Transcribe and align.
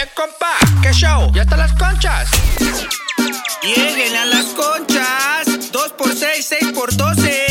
Oye, 0.00 0.08
compa, 0.14 0.56
¿qué 0.80 0.92
show? 0.94 1.30
¿Ya 1.34 1.42
están 1.42 1.58
las 1.58 1.74
conchas? 1.74 2.30
Lleguen 3.62 4.16
a 4.16 4.24
las 4.24 4.46
conchas. 4.46 5.70
2 5.70 5.92
por 5.92 6.16
6, 6.16 6.46
6 6.48 6.72
por 6.72 6.96
12. 6.96 7.49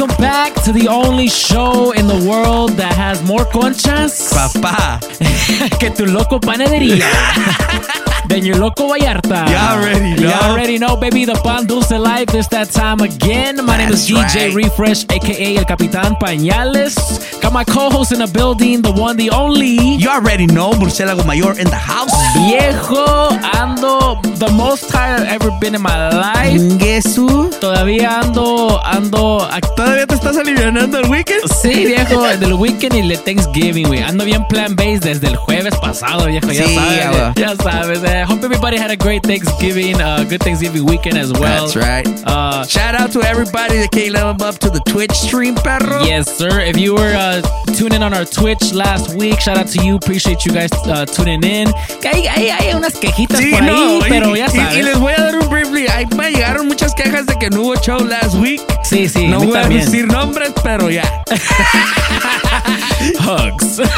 Welcome 0.00 0.16
back 0.16 0.54
to 0.62 0.72
the 0.72 0.88
only 0.88 1.28
show 1.28 1.92
in 1.92 2.06
the 2.06 2.26
world 2.26 2.70
that 2.78 2.94
has 2.94 3.22
more 3.22 3.44
conchas 3.44 4.32
Papá, 4.32 4.98
que 5.78 5.90
tu 5.90 6.06
loco 6.06 6.40
panadería. 6.40 7.04
Your 8.30 8.56
loco 8.58 8.88
Vallarta. 8.88 9.48
You 9.48 9.56
already 9.56 10.14
know. 10.14 10.28
You 10.28 10.34
already 10.48 10.78
know, 10.78 10.96
baby. 10.96 11.24
The 11.24 11.34
Pan 11.34 11.66
Dulce 11.66 11.90
Life. 11.90 12.32
It's 12.34 12.48
that 12.48 12.70
time 12.70 13.00
again. 13.00 13.56
My 13.64 13.76
name 13.76 13.92
is 13.92 14.08
DJ 14.08 14.46
right. 14.46 14.54
Refresh, 14.54 15.04
aka 15.10 15.56
El 15.56 15.64
Capitan 15.64 16.14
Pañales. 16.16 16.94
Got 17.42 17.52
my 17.52 17.64
co-host 17.64 18.12
in 18.12 18.18
the 18.20 18.26
building, 18.28 18.82
the 18.82 18.92
one, 18.92 19.16
the 19.16 19.30
only. 19.30 19.76
you 19.96 20.08
already 20.08 20.46
know 20.46 20.70
murciélago 20.72 21.24
mayor 21.26 21.58
in 21.58 21.68
the 21.68 21.76
house. 21.76 22.12
Viejo, 22.34 23.28
ando 23.52 24.20
the 24.38 24.50
most 24.52 24.88
tired 24.90 25.20
I've 25.22 25.42
ever 25.42 25.50
been 25.60 25.74
in 25.74 25.82
my 25.82 26.08
life. 26.10 26.54
Ingesu. 26.58 27.50
Todavía 27.60 28.20
ando, 28.20 28.80
ando. 28.84 29.48
¿Todavía 29.76 30.06
te 30.06 30.14
estás 30.14 30.36
aliviando 30.36 30.98
el 30.98 31.10
weekend? 31.10 31.42
Sí, 31.62 31.84
viejo, 31.86 32.22
del 32.38 32.54
weekend 32.54 32.94
y 32.94 33.00
el 33.00 33.18
Thanksgiving, 33.20 33.86
güey. 33.88 34.02
Ando 34.02 34.24
bien 34.24 34.46
plan 34.48 34.74
base 34.76 35.00
desde 35.00 35.28
el 35.28 35.36
jueves 35.36 35.74
pasado, 35.76 36.26
viejo. 36.26 36.50
Ya 36.52 36.64
Sí, 36.66 36.74
sabes, 36.74 36.98
ya 37.00 37.32
ya 37.36 37.56
sabes. 37.56 38.00
eh. 38.04 38.19
I 38.20 38.24
hope 38.24 38.42
everybody 38.44 38.76
had 38.76 38.90
a 38.90 38.96
great 38.96 39.22
Thanksgiving, 39.22 40.00
uh, 40.00 40.24
good 40.24 40.42
Thanksgiving 40.42 40.84
weekend 40.84 41.16
as 41.16 41.32
well. 41.32 41.66
That's 41.66 41.74
right. 41.76 42.06
Uh, 42.26 42.64
Shout 42.66 42.94
out 42.94 43.12
to 43.12 43.22
everybody 43.22 43.78
that 43.78 43.90
came 43.90 44.14
up 44.14 44.58
to 44.58 44.68
the 44.70 44.80
Twitch 44.80 45.12
stream, 45.12 45.54
perro. 45.54 46.02
Yes, 46.04 46.36
sir. 46.36 46.60
If 46.60 46.76
you 46.76 46.94
were 46.94 47.14
uh, 47.16 47.40
tuning 47.76 47.94
in 47.96 48.02
on 48.02 48.12
our 48.12 48.24
Twitch 48.26 48.72
last 48.74 49.14
week, 49.14 49.40
shout 49.40 49.56
out 49.56 49.68
to 49.68 49.82
you. 49.84 49.96
Appreciate 49.96 50.44
you 50.44 50.52
guys 50.52 50.70
uh, 50.86 51.06
tuning 51.06 51.42
in. 51.44 51.68
Hay, 52.02 52.26
hay, 52.26 52.50
hay 52.50 52.74
unas 52.74 52.94
quejitas 52.98 53.38
Sí, 53.40 53.50
por 53.52 53.62
ahí, 53.62 53.66
no, 53.66 54.00
pero 54.08 54.34
y, 54.36 54.38
ya 54.38 54.46
y- 54.46 54.50
sabes. 54.50 54.76
y 54.78 54.82
les 54.82 54.98
voy 54.98 55.12
a 55.16 55.20
dar 55.22 55.38
un 55.38 55.48
briefly. 55.48 55.86
Ahí 55.88 56.06
me 56.16 56.30
llegaron 56.30 56.68
muchas 56.68 56.94
quejas 56.94 57.24
de 57.26 57.38
que 57.38 57.48
no 57.50 57.62
hubo 57.62 57.76
show 57.76 57.98
last 58.04 58.34
week. 58.34 58.60
Sí, 58.84 59.08
sí, 59.08 59.26
no 59.28 59.38
voy 59.40 59.52
también. 59.52 59.80
a 59.80 59.84
decir 59.84 60.06
nombres, 60.06 60.52
pero 60.62 60.90
ya. 60.90 61.04
Hugs. 63.20 63.80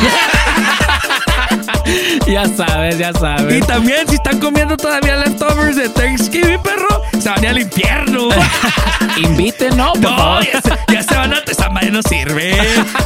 ya 2.27 2.45
sabes, 2.47 2.99
ya 2.99 3.13
sabes. 3.13 3.57
Y 3.57 3.61
también, 3.61 4.09
si 4.09 4.17
están 4.17 4.39
comiendo 4.39 4.77
todavía 4.77 5.17
leftovers 5.17 5.77
de 5.77 5.89
Thanksgiving, 5.89 6.61
perro, 6.63 7.03
se 7.21 7.29
van 7.29 7.39
a 7.39 7.43
ir 7.43 7.49
al 7.49 7.59
infierno. 7.59 8.29
Inviten, 9.17 9.77
¿no? 9.77 9.93
Por 9.93 10.03
no, 10.03 10.17
favor. 10.17 10.45
ya 10.45 10.61
se, 10.61 10.93
ya 10.93 11.03
se 11.03 11.15
van 11.15 11.35
a... 11.35 11.39
Esa 11.47 11.69
madre 11.69 11.91
no 11.91 12.03
sirve. 12.03 12.57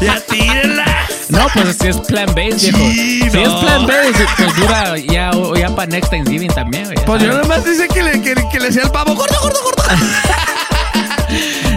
Ya 0.01 0.21
tírenlas. 0.21 0.87
No, 1.29 1.49
pues 1.53 1.77
si 1.81 1.89
es 1.89 1.97
plan 1.99 2.27
base, 2.27 2.71
viejo. 2.71 2.79
Sí, 2.79 3.31
si 3.31 3.39
es 3.39 3.49
plan 3.49 3.87
base, 3.87 4.27
pues 4.37 4.57
dura 4.57 4.97
ya, 4.99 5.31
ya 5.59 5.75
para 5.75 5.87
next 5.87 6.11
Thanksgiving 6.11 6.53
también, 6.53 6.85
güey. 6.85 6.97
Pues 7.05 7.23
yo 7.23 7.33
sabes. 7.33 7.49
nomás 7.49 7.65
dice 7.65 7.89
que 7.89 8.03
le, 8.03 8.23
que, 8.23 8.35
que 8.53 8.61
le 8.61 8.73
sea 8.73 8.85
el 8.85 8.91
pavo 8.91 9.15
gordo, 9.15 9.37
gordo, 9.43 9.59
gordo. 9.65 9.83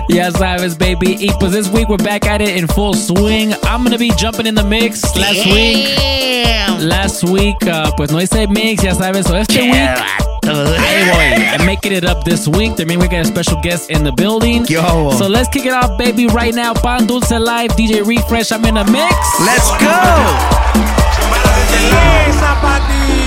Ya 0.09 0.31
sabes, 0.31 0.75
baby. 0.75 1.16
Y 1.20 1.30
pues 1.40 1.52
this 1.52 1.70
week 1.70 1.88
we're 1.88 1.97
back 1.97 2.25
at 2.25 2.42
it 2.42 2.58
in 2.58 2.68
full 2.68 2.96
swing. 2.96 3.53
I'm 3.64 3.84
gonna 3.84 3.97
be 3.97 4.09
jumping 4.18 4.47
in 4.47 4.56
the 4.56 4.64
mix. 4.64 5.03
Last 5.16 5.46
week, 5.46 5.88
last 6.81 7.24
week, 7.25 7.56
uh, 7.68 7.92
pues 7.96 8.12
no 8.12 8.18
hice 8.18 8.47
mix, 8.50 8.84
ya 8.84 8.94
sabes. 8.96 9.28
So 9.28 9.36
este 9.36 9.62
week, 9.62 9.72
Hey 10.44 11.06
boy, 11.06 11.46
I'm 11.53 11.66
making 11.66 11.92
it 11.92 12.06
up 12.06 12.24
this 12.24 12.47
week. 12.47 12.75
También 12.75 13.00
we 13.00 13.08
got 13.08 13.22
a 13.22 13.25
special 13.25 13.62
guest 13.62 13.92
in 13.92 14.03
the 14.03 14.12
building. 14.12 14.66
Yo. 14.66 15.12
So 15.12 15.28
let's 15.28 15.47
kick 15.47 15.66
it 15.66 15.74
off, 15.74 15.96
baby, 16.00 16.26
right 16.26 16.56
now. 16.56 16.74
Pan 16.74 17.06
Dulce 17.06 17.30
Live, 17.30 17.72
DJ 17.78 18.03
Refresh. 18.03 18.52
I'm 18.52 18.66
in 18.66 18.74
the 18.76 18.86
mix. 18.86 19.14
Let's 19.46 19.70
go. 19.78 20.70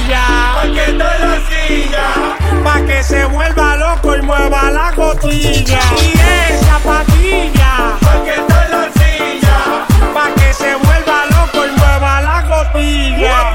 Zapatilla, 0.03 0.55
porque 0.61 0.83
estoy 0.83 0.99
la 0.99 1.37
silla, 1.49 2.07
pa' 2.65 2.81
que 2.87 3.03
se 3.03 3.25
vuelva 3.27 3.77
loco 3.77 4.17
y 4.17 4.23
mueva 4.23 4.71
la 4.71 4.93
cotilla. 4.93 5.81
Y 6.01 6.13
esa 6.51 6.79
patilla, 6.79 7.99
porque 8.01 8.31
estoy 8.31 8.69
la 8.71 8.91
silla, 8.93 9.87
pa' 10.15 10.35
que 10.35 10.53
se 10.53 10.75
vuelva 10.77 11.27
loco 11.27 11.67
y 11.67 11.71
mueva 11.79 12.23
la 12.23 12.43
cotilla. 12.49 13.53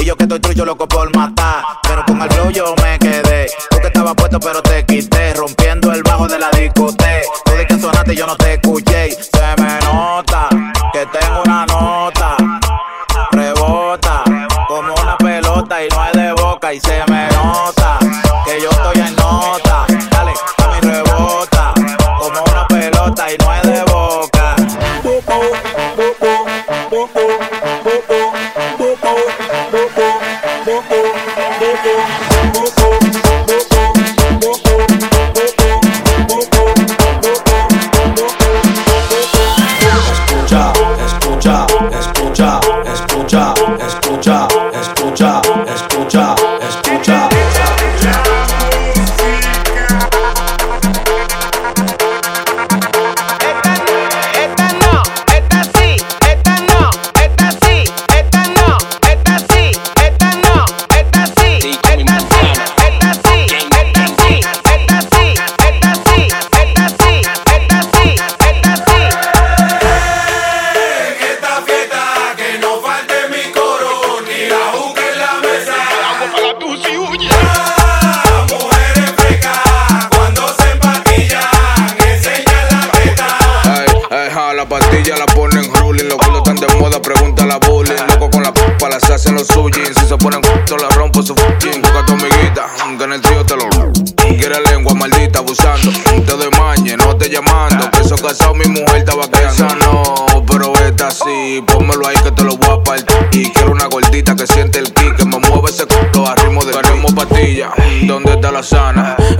Y 0.00 0.04
yo 0.04 0.16
que 0.16 0.24
estoy 0.24 0.40
trucho 0.40 0.64
loco 0.64 0.88
por 0.88 1.14
matar. 1.14 1.62
Pero 1.82 2.04
con 2.06 2.22
el 2.22 2.30
flow 2.30 2.50
yo 2.50 2.74
me 2.82 2.98
quedé. 2.98 3.46
Tú 3.70 3.78
que 3.80 3.88
estabas 3.88 4.14
puesto 4.14 4.40
pero 4.40 4.62
te 4.62 4.84
quité. 4.86 5.34
Rompiendo 5.34 5.92
el 5.92 6.02
bajo 6.02 6.26
de 6.26 6.38
la 6.38 6.50
discoteca. 6.50 7.28
Tú 7.44 7.52
de 7.52 7.66
que 7.66 7.78
sonaste 7.78 8.16
yo 8.16 8.26
no 8.26 8.36
te 8.36 8.54
escuché. 8.54 9.10
Se 9.10 9.62
me 9.62 9.78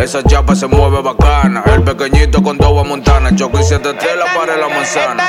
Esa 0.08 0.22
chapa 0.22 0.54
se 0.56 0.66
mueve 0.66 1.02
bacana. 1.02 1.62
El 1.66 1.82
pequeñito 1.82 2.42
con 2.42 2.56
dos 2.56 2.88
Montana. 2.88 3.36
Choco 3.36 3.60
y 3.60 3.62
siete 3.62 3.90
estrellas 3.90 4.26
para 4.34 4.56
la 4.56 4.66
manzana. 4.66 5.22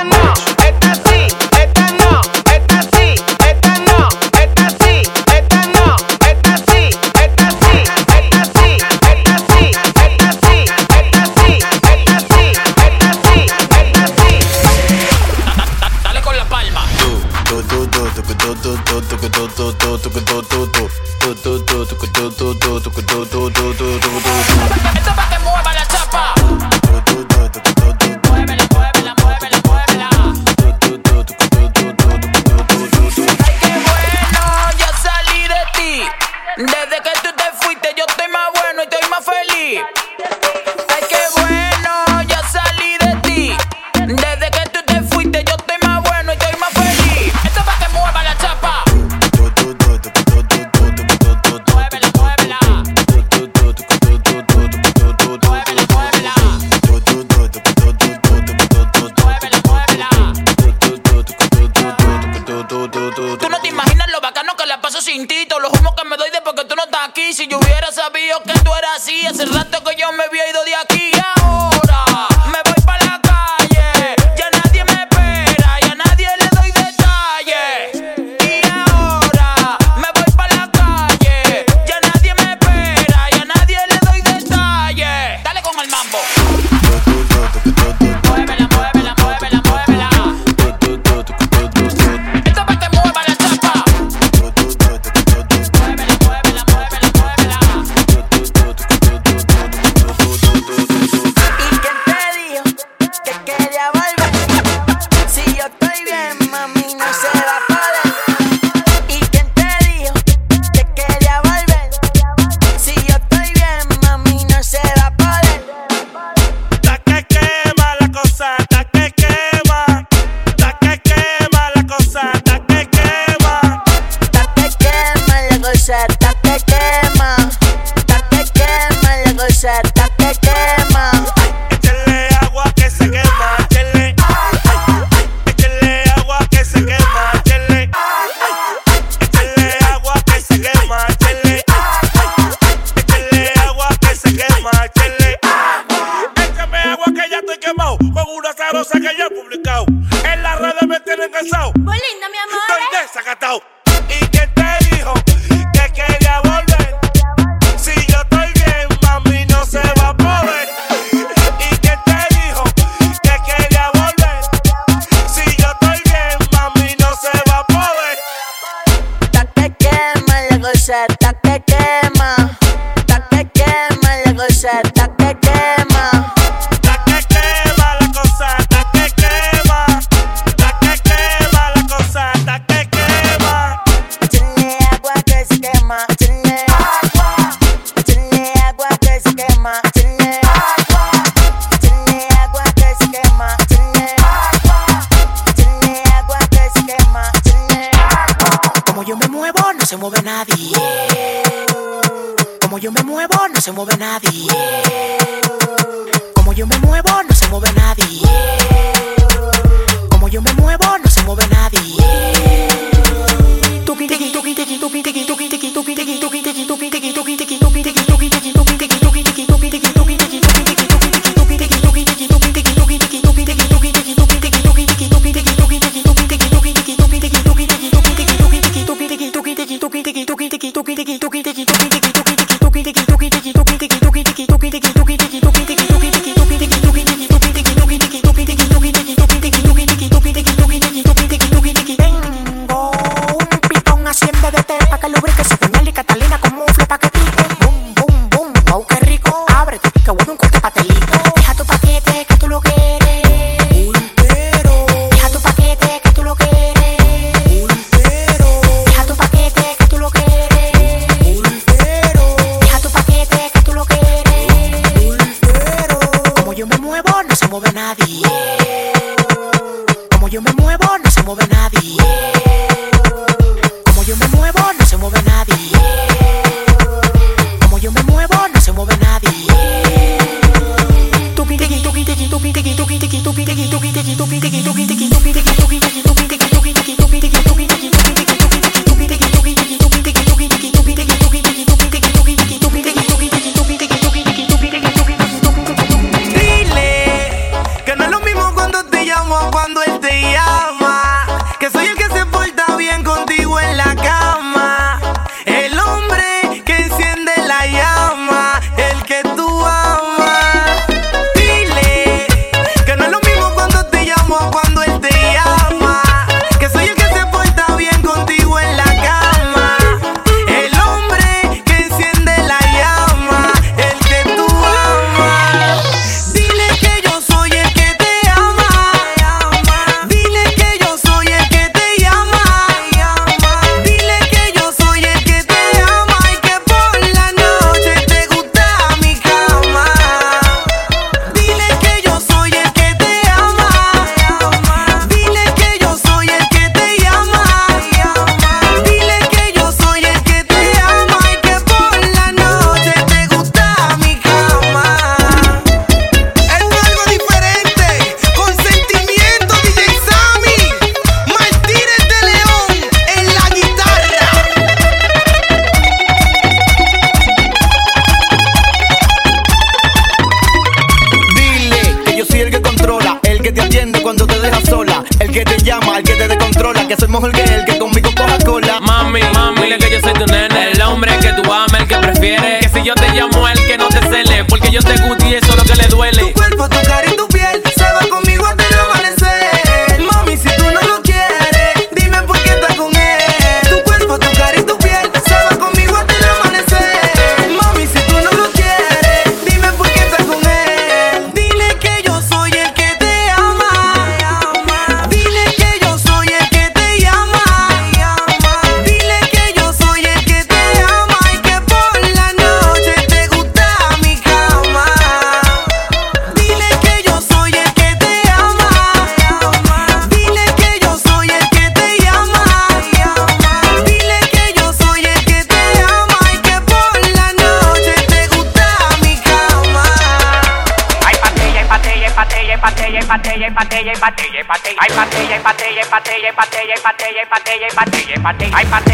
patella, 436.92 437.20
hay 437.20 437.26
patella, 437.28 437.66
hay 437.68 437.76
patella, 437.76 438.14
hay 438.16 438.20
patella, 438.20 438.58
hay 438.58 438.66
patella. 438.66 438.89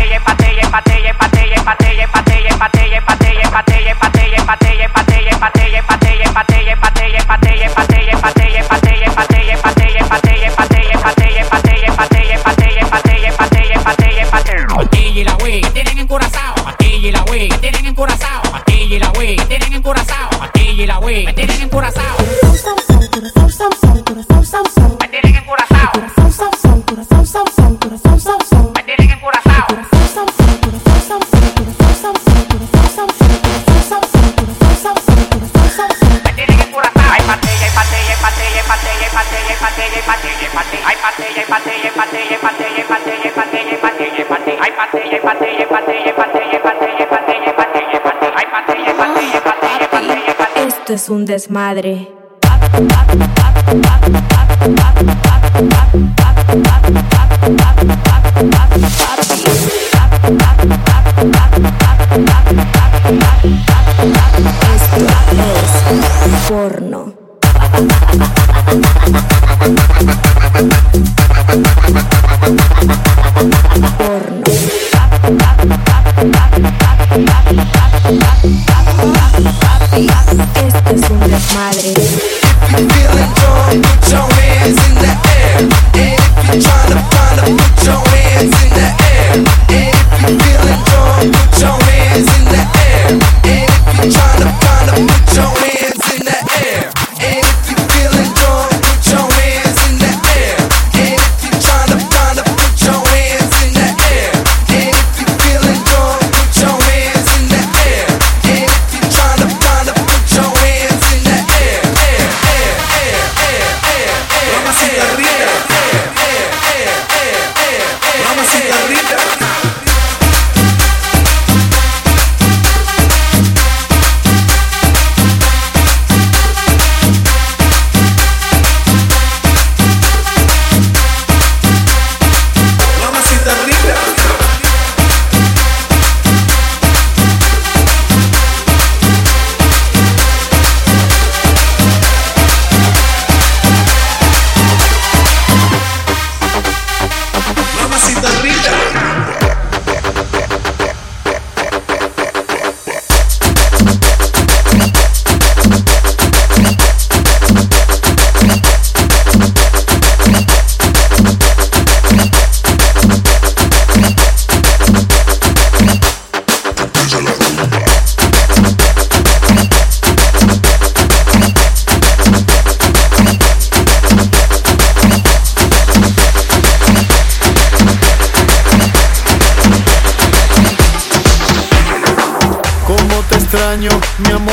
es 51.06 51.10
un 51.10 51.26
desmadre. 51.26 52.08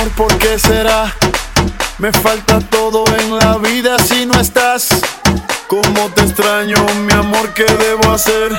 amor, 0.03 0.15
¿por 0.17 0.39
qué 0.39 0.59
será? 0.59 1.15
Me 1.99 2.13
falta 2.13 2.59
todo 2.61 3.05
en 3.19 3.39
la 3.39 3.59
vida 3.59 3.97
si 3.99 4.27
no 4.27 4.39
estás. 4.41 4.89
Como 5.69 6.09
te 6.11 6.23
extraño, 6.23 6.77
mi 7.07 7.13
amor, 7.13 7.53
¿qué 7.55 7.65
debo 7.65 8.13
hacer? 8.13 8.57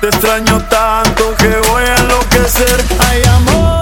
Te 0.00 0.08
extraño 0.08 0.62
tanto 0.68 1.34
que 1.36 1.56
voy 1.68 1.82
a 1.84 1.96
enloquecer. 1.96 2.84
Ay, 3.00 3.22
amor. 3.24 3.81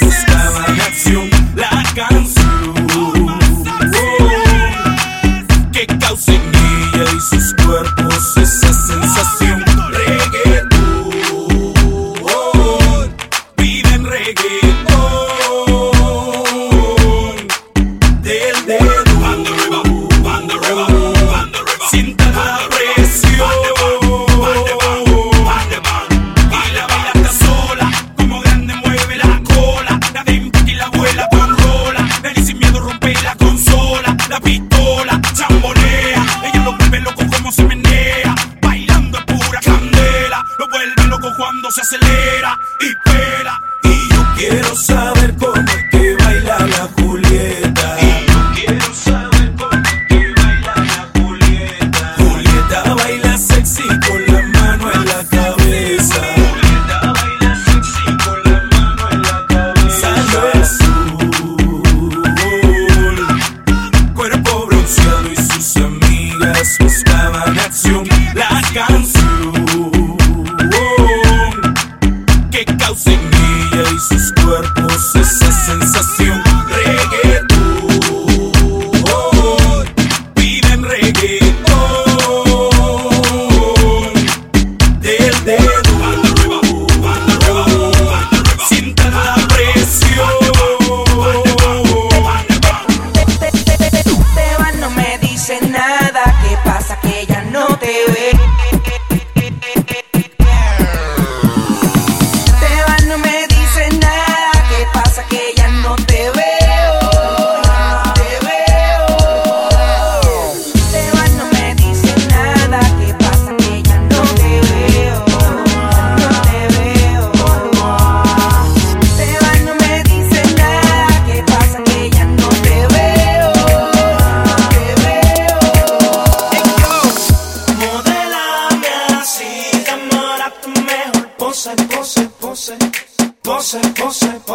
business. 0.00 0.35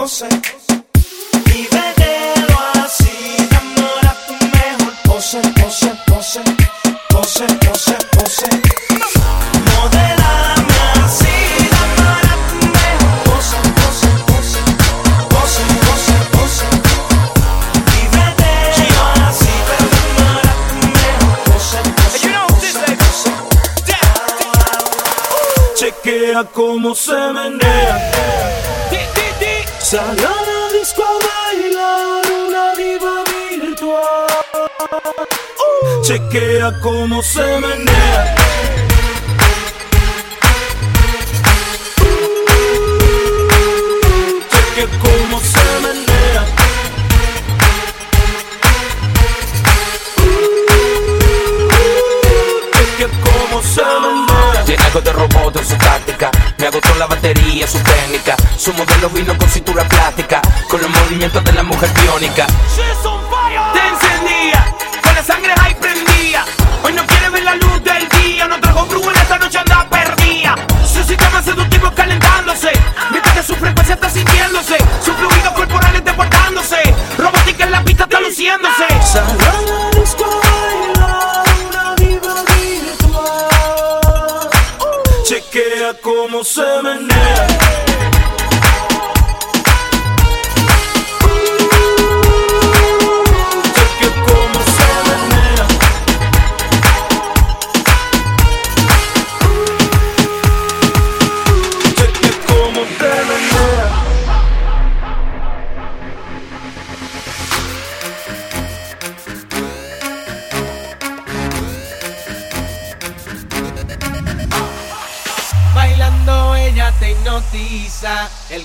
José. 0.02 0.28
Vívetelo 1.46 2.58
así, 2.84 3.38
enamora 3.38 4.12
tu 4.26 4.34
mejor 4.34 4.94
pose, 5.06 5.40
pose, 5.62 5.90
pose, 6.08 6.42
pose, 7.12 7.46
pose, 7.60 7.96
pose. 8.14 8.48
Así, 11.06 11.36
enamora 11.68 12.34
tu 12.50 12.58
mejor 12.78 13.16
pose, 13.28 13.58
pose, 13.78 14.10
pose, 14.26 14.62
pose, 15.30 15.64
pose, 15.86 16.16
pose. 16.34 16.66
Vívetelo 17.92 19.04
así, 19.28 19.54
pero 19.68 19.86
enamora 20.02 20.54
tu 20.68 20.78
mejor 20.98 21.38
pose, 21.46 21.78
pose, 22.00 22.32
pose, 22.58 22.86
pose. 23.02 23.32
Chequea 25.76 26.42
cómo 26.46 26.90
se 26.96 27.20
menea. 27.34 28.21
Sale 29.92 30.24
a 30.24 30.30
la 30.30 30.72
disco 30.72 31.04
a 31.04 31.20
bailar 31.28 32.24
una 32.48 32.66
diva 32.76 33.16
virtual. 33.60 34.28
Chequea 36.02 36.80
cómo 36.80 37.22
se 37.22 37.44
menea. 37.60 38.36
Chequea 44.50 44.88
cómo 45.04 45.42
se 45.42 45.66
menea. 45.84 46.44
Chequea 52.72 53.10
cómo 53.26 53.62
se 53.62 53.84
menea. 53.84 54.64
Tiene 54.66 54.84
algo 54.86 55.02
de 55.02 55.12
robot 55.12 55.56
en 55.58 55.66
su 55.66 55.76
táctica. 55.76 56.32
Agotó 56.82 57.00
la 57.00 57.08
batería, 57.08 57.68
su 57.68 57.78
técnica. 57.80 58.36
Su 58.58 58.74
modelo 58.74 59.10
vino 59.10 59.38
con 59.38 59.50
cintura 59.50 59.88
plástica. 59.88 60.42
Con 60.70 60.82
los 60.82 60.90
movimientos 60.90 61.44
de 61.44 61.54
la 61.54 61.64
mujer 61.64 61.90
biónica. 62.02 62.48
Chequea 86.44 86.82
cómo 86.82 87.61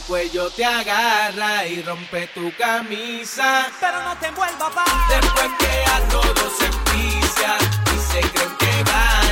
cuello 0.06 0.50
te 0.50 0.64
agarra 0.64 1.66
y 1.66 1.82
rompe 1.82 2.28
tu 2.28 2.52
camisa. 2.56 3.70
Pero 3.80 4.02
no 4.02 4.16
te 4.18 4.28
envuelva 4.28 4.70
pa. 4.70 4.84
Después 5.08 5.50
que 5.58 5.84
a 5.90 6.08
todos 6.08 6.52
se 6.58 6.66
y 6.96 7.98
se 7.98 8.20
creen 8.30 8.56
que 8.58 8.82
ganan, 8.84 9.25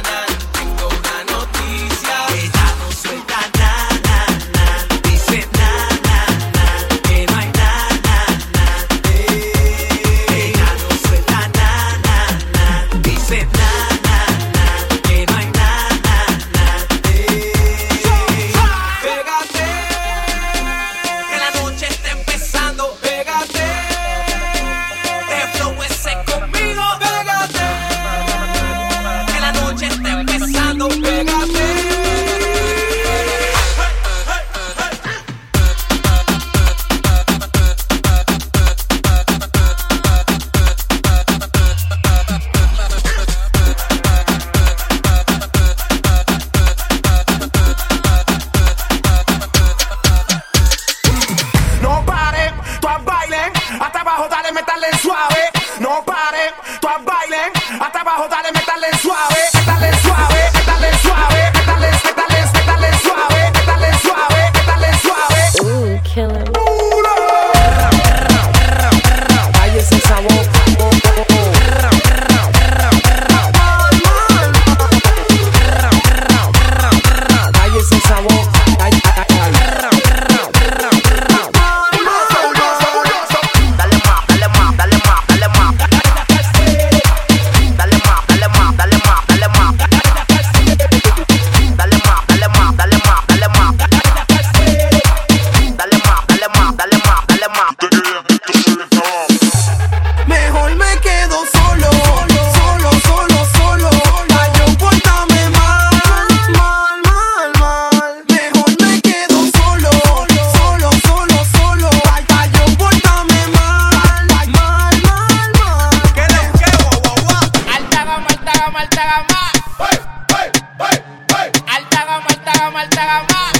alta 122.76 123.04
gama, 123.06 123.52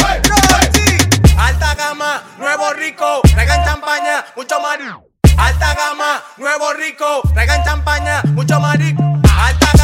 alta 0.00 0.34
gama. 0.38 0.54
Alta 1.36 1.74
gama, 1.74 2.22
nuevo 2.38 2.72
rico, 2.74 3.20
traigan 3.32 3.64
champaña, 3.64 4.24
mucho 4.36 4.60
más. 4.60 4.78
Alta 5.36 5.74
gama, 5.74 6.22
nuevo 6.36 6.72
rico, 6.74 7.22
traigan 7.32 7.64
champaña, 7.64 8.22
mucho 8.34 8.60
más. 8.60 8.76
Alta 8.76 9.70
gama, 9.76 9.83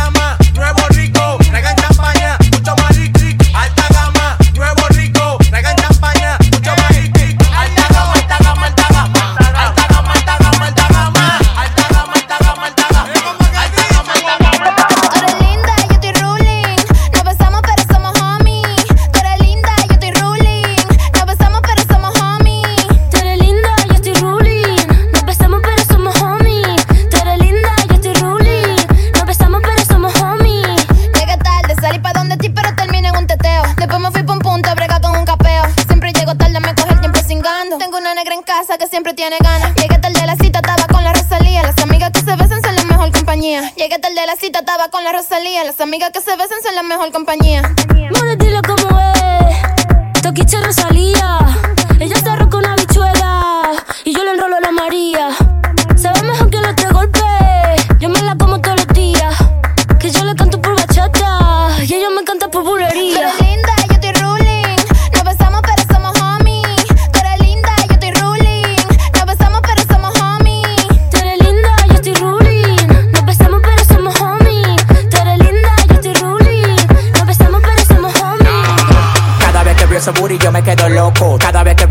Rosalía. 45.21 45.65
Las 45.65 45.79
amigas 45.81 46.11
que 46.13 46.21
se 46.23 46.35
besan 46.35 46.63
son 46.63 46.75
la 46.75 46.83
mejor 46.83 47.13
compañía. 47.13 47.60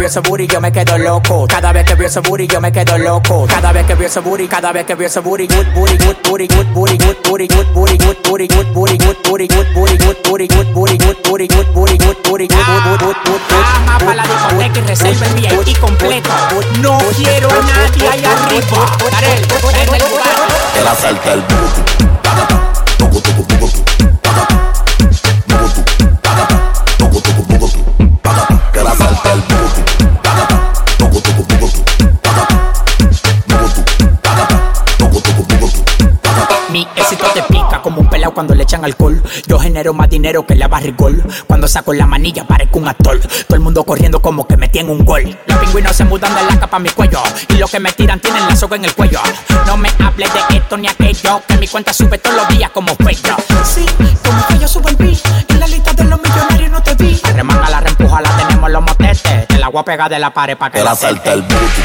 Ese 0.10 0.22
booty 0.22 0.48
yo 0.48 0.60
me 0.60 0.72
quedo 0.72 0.98
loco. 0.98 1.46
Cada 1.48 1.72
vez 1.72 1.86
que 1.86 1.94
veo 1.94 2.08
ese 2.08 2.20
booty 2.20 2.48
yo 2.48 2.60
me 2.60 2.72
quedo 2.72 2.98
loco. 2.98 3.46
Cada 3.48 3.72
vez 3.72 3.86
que 3.86 3.94
veo 3.94 4.08
ese 4.08 4.20
booty, 4.20 4.48
cada 4.48 4.72
vez 4.72 4.84
que 4.84 4.96
veo 4.96 5.08
ese 5.08 5.20
booty, 5.20 5.48
good 5.48 5.68
booty, 5.76 5.98
good 5.98 6.18
booty, 6.24 6.48
good 6.48 6.68
booty, 6.74 6.98
good 6.98 7.18
booty, 7.24 7.48
good 7.48 7.68
booty, 7.74 7.98
good 7.98 8.24
booty, 8.24 8.48
good 8.48 8.74
booty, 8.74 8.98
good 8.98 9.18
booty, 9.24 9.48
good 9.48 9.68
booty, 9.76 10.08
good 10.08 10.24
booty, 10.24 10.48
good 10.48 10.74
booty, 10.74 10.98
good 10.98 11.08
booty, 11.24 11.48
good 11.48 11.68
booty, 11.74 11.98
good 11.98 12.24
booty, 12.24 12.48
good 12.48 12.66
good 12.66 13.00
good 13.00 13.16
good 13.26 13.40
Baja 13.50 13.98
para 14.00 14.16
la 14.16 14.24
discoteca 14.24 14.80
y 14.80 14.82
reserva 14.82 15.26
el 15.28 15.34
VIP 15.36 15.80
completo. 15.80 16.30
No 16.82 16.98
quiero 17.16 17.50
nadie 17.50 18.08
ahí 18.10 18.26
arriba. 18.26 18.98
El 19.24 20.00
lugar. 20.00 20.74
Que 20.74 20.82
la 20.82 20.96
salta 20.96 21.34
el 21.34 21.42
booty. 21.42 22.19
Cuando 38.40 38.56
le 38.56 38.64
echan 38.64 38.86
alcohol. 38.86 39.22
Yo 39.48 39.60
genero 39.60 39.94
más 39.94 40.10
dinero 40.10 40.48
que 40.48 40.56
la 40.56 40.70
barrigol. 40.70 41.22
Cuando 41.46 41.68
saco 41.68 41.92
la 41.92 42.08
manilla 42.08 42.48
parezco 42.48 42.80
un 42.80 42.88
actor. 42.88 43.20
Todo 43.20 43.56
el 43.56 43.60
mundo 43.60 43.84
corriendo 43.84 44.22
como 44.22 44.48
que 44.48 44.56
me 44.56 44.70
tiene 44.70 44.94
un 44.94 45.04
gol. 45.04 45.38
Los 45.46 45.58
pingüinos 45.58 45.94
se 45.94 46.06
mudan 46.06 46.34
de 46.34 46.46
la 46.46 46.58
capa 46.58 46.78
a 46.78 46.80
mi 46.80 46.88
cuello. 46.88 47.22
Y 47.50 47.56
los 47.56 47.70
que 47.70 47.82
me 47.82 47.92
tiran 47.92 48.22
tienen 48.22 48.48
la 48.48 48.56
soga 48.56 48.78
en 48.78 48.86
el 48.86 48.96
cuello. 48.96 49.20
No 49.66 49.76
me 49.76 49.90
hables 50.00 50.32
de 50.34 50.56
esto 50.56 50.78
ni 50.78 50.88
aquello. 50.88 51.42
Que 51.50 51.58
mi 51.58 51.68
cuenta 51.68 51.92
sube 51.92 52.18
todos 52.18 52.38
los 52.38 52.48
días 52.48 52.70
como 52.70 52.96
fuego. 52.96 53.36
Sí, 53.66 53.86
como 54.24 54.48
que 54.48 54.58
yo 54.58 54.70
subo 54.70 54.88
el 54.88 54.96
beat. 54.96 55.20
En 55.50 55.60
la 55.60 55.68
lista 55.68 55.92
de 55.92 56.06
los 56.06 56.22
millonarios 56.22 56.72
no 56.72 56.82
te 56.82 56.96
vi. 56.96 57.20
Remanga 57.36 57.70
la 57.70 57.82
reempuja, 57.82 58.22
la 58.22 58.38
tenemos 58.38 58.72
los 58.72 58.82
motetes. 58.82 59.48
Te 59.48 59.58
la 59.58 59.68
voy 59.68 59.82
a 59.82 59.84
pegar 59.84 60.10
de 60.10 60.20
la 60.20 60.34
pared 60.34 60.56
para 60.56 60.72
que 60.72 60.82
la 60.82 60.96
salta 60.96 61.34
el 61.34 61.42
booty. 61.42 61.82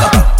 Que 0.00 0.31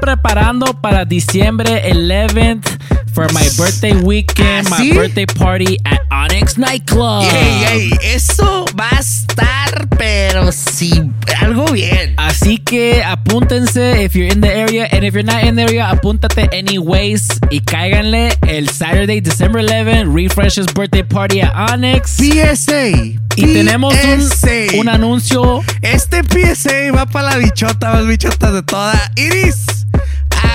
preparando 0.00 0.66
para 0.80 1.04
diciembre 1.04 1.82
11th 1.92 2.78
for 3.12 3.26
my 3.32 3.48
birthday 3.56 3.92
weekend, 3.92 4.68
¿Ah, 4.70 4.78
my 4.78 4.92
birthday 4.92 5.26
party 5.26 5.76
at 5.84 6.00
Onyx 6.10 6.56
Nightclub. 6.56 7.24
Eso 8.02 8.64
va 8.78 8.88
a 8.92 9.00
estar, 9.00 9.88
pero 9.98 10.52
sí, 10.52 11.10
algo 11.40 11.66
bien. 11.72 12.14
Así 12.16 12.58
que 12.58 13.02
apúntense 13.02 14.02
if 14.04 14.14
you're 14.14 14.32
in 14.32 14.40
the 14.40 14.48
area 14.48 14.88
and 14.92 15.04
if 15.04 15.14
you're 15.14 15.24
not 15.24 15.44
in 15.44 15.56
the 15.56 15.62
area, 15.62 15.90
apúntate 15.90 16.48
anyways 16.52 17.28
y 17.50 17.60
cáiganle 17.60 18.32
el 18.46 18.68
Saturday, 18.68 19.20
December 19.20 19.62
11, 19.62 20.06
Refresh's 20.14 20.66
birthday 20.72 21.02
party 21.02 21.40
at 21.40 21.52
Onyx. 21.72 22.10
PSA. 22.10 23.18
Y 23.36 23.44
tenemos 23.52 23.94
PSA. 23.94 24.74
un, 24.74 24.80
un 24.80 24.88
anuncio. 24.88 25.62
Este 25.82 26.22
PSA 26.22 26.92
va 26.94 27.06
para 27.06 27.30
la 27.30 27.36
bichota, 27.38 27.92
más 27.92 28.06
bichota 28.06 28.52
de 28.52 28.62
toda. 28.62 29.12
Iris, 29.16 29.86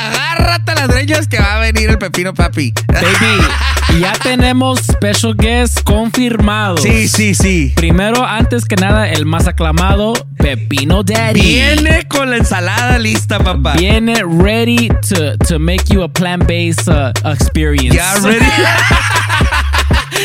agárrate 0.07 0.75
las 0.75 0.87
greñas 0.87 1.27
que 1.27 1.39
va 1.39 1.55
a 1.55 1.59
venir 1.59 1.89
el 1.89 1.97
pepino 1.97 2.33
papi. 2.33 2.73
Baby, 2.87 3.99
ya 3.99 4.13
tenemos 4.13 4.79
special 4.79 5.35
guest 5.35 5.81
confirmado. 5.83 6.77
Sí, 6.77 7.07
sí, 7.07 7.35
sí. 7.35 7.73
Primero, 7.75 8.25
antes 8.25 8.65
que 8.65 8.75
nada, 8.75 9.09
el 9.09 9.25
más 9.25 9.47
aclamado, 9.47 10.13
Pepino 10.37 11.03
Daddy. 11.03 11.41
Viene 11.41 12.07
con 12.07 12.29
la 12.29 12.37
ensalada 12.37 12.97
lista, 12.99 13.39
papá. 13.39 13.73
Viene 13.73 14.23
ready 14.23 14.89
to, 15.09 15.37
to 15.37 15.59
make 15.59 15.85
you 15.93 16.03
a 16.03 16.09
plant-based 16.09 16.87
uh, 16.87 17.11
experience. 17.25 17.95
Ya 17.95 18.13
ready. 18.19 18.45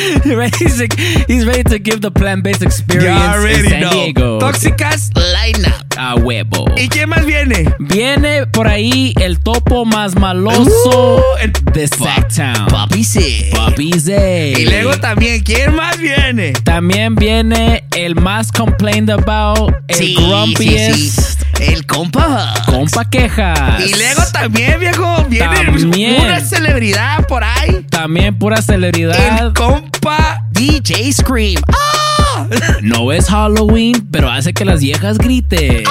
he's, 0.58 0.80
he's 1.28 1.46
ready 1.46 1.64
to 1.64 1.78
give 1.78 2.00
the 2.00 2.10
plant-based 2.10 2.62
experience 2.62 3.04
Ya 3.18 3.36
in 3.36 3.44
ready, 3.44 3.68
San 3.68 3.80
no. 3.80 3.90
Diego. 3.90 4.38
Tóxicas 4.38 5.10
lineup. 5.14 5.74
A 5.96 6.14
huevo. 6.14 6.64
¿Y 6.76 6.88
quién 6.88 7.08
más 7.10 7.26
viene? 7.26 7.74
Viene 7.78 8.46
por 8.46 8.68
ahí 8.68 9.12
el 9.20 9.38
topo 9.40 9.84
más 9.84 10.14
maloso 10.16 11.16
Uh, 11.18 11.22
el 11.42 11.52
de 11.72 11.86
Sacktown. 11.88 12.66
Papi 12.68 13.04
C. 13.04 13.50
Papi 13.54 13.92
Z. 14.00 14.58
Y 14.58 14.64
luego 14.66 14.98
también, 14.98 15.42
¿quién 15.42 15.74
más 15.74 15.98
viene? 15.98 16.52
También 16.64 17.14
viene 17.16 17.84
el 17.96 18.14
más 18.14 18.50
complained 18.52 19.10
about, 19.10 19.74
el 19.88 19.96
Sí, 19.96 20.14
grumpiest, 20.16 20.94
sí, 20.96 21.10
sí. 21.10 21.36
El 21.60 21.84
compa. 21.86 22.54
compa 22.66 23.04
quejas. 23.04 23.84
Y 23.86 23.90
luego 23.94 24.22
también, 24.32 24.80
viejo, 24.80 25.24
viene 25.28 25.46
También. 25.64 26.22
una 26.24 26.40
celebridad 26.40 27.26
por 27.26 27.44
ahí. 27.44 27.84
También 28.00 28.38
pura 28.38 28.62
celebridad. 28.62 29.14
El 29.42 29.52
compa 29.52 30.46
DJ 30.52 31.12
Scream. 31.12 31.62
¡Ah! 31.70 32.46
No 32.80 33.12
es 33.12 33.28
Halloween, 33.28 34.08
pero 34.10 34.30
hace 34.30 34.54
que 34.54 34.64
las 34.64 34.80
viejas 34.80 35.18
griten. 35.18 35.84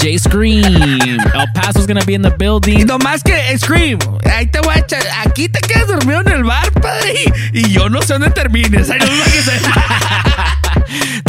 DJ 0.00 0.18
Scream. 0.18 0.64
El 0.64 1.52
Paso's 1.54 1.86
gonna 1.86 2.00
be 2.04 2.14
in 2.14 2.22
the 2.22 2.28
Y 2.30 2.34
building. 2.36 2.86
nomás 2.86 3.22
que 3.22 3.56
Scream, 3.56 4.00
ahí 4.36 4.48
te 4.48 4.58
voy 4.62 4.74
a 4.74 4.78
echar. 4.80 5.02
Aquí 5.24 5.48
te 5.48 5.60
quedas 5.60 5.86
dormido 5.86 6.22
en 6.22 6.28
el 6.28 6.42
bar, 6.42 6.72
padre. 6.72 7.14
Y 7.52 7.70
yo 7.70 7.88
no 7.88 8.02
sé 8.02 8.14
dónde 8.14 8.30
termines. 8.30 8.90
Ahí 8.90 8.98
no 8.98 9.06
sé 9.06 9.60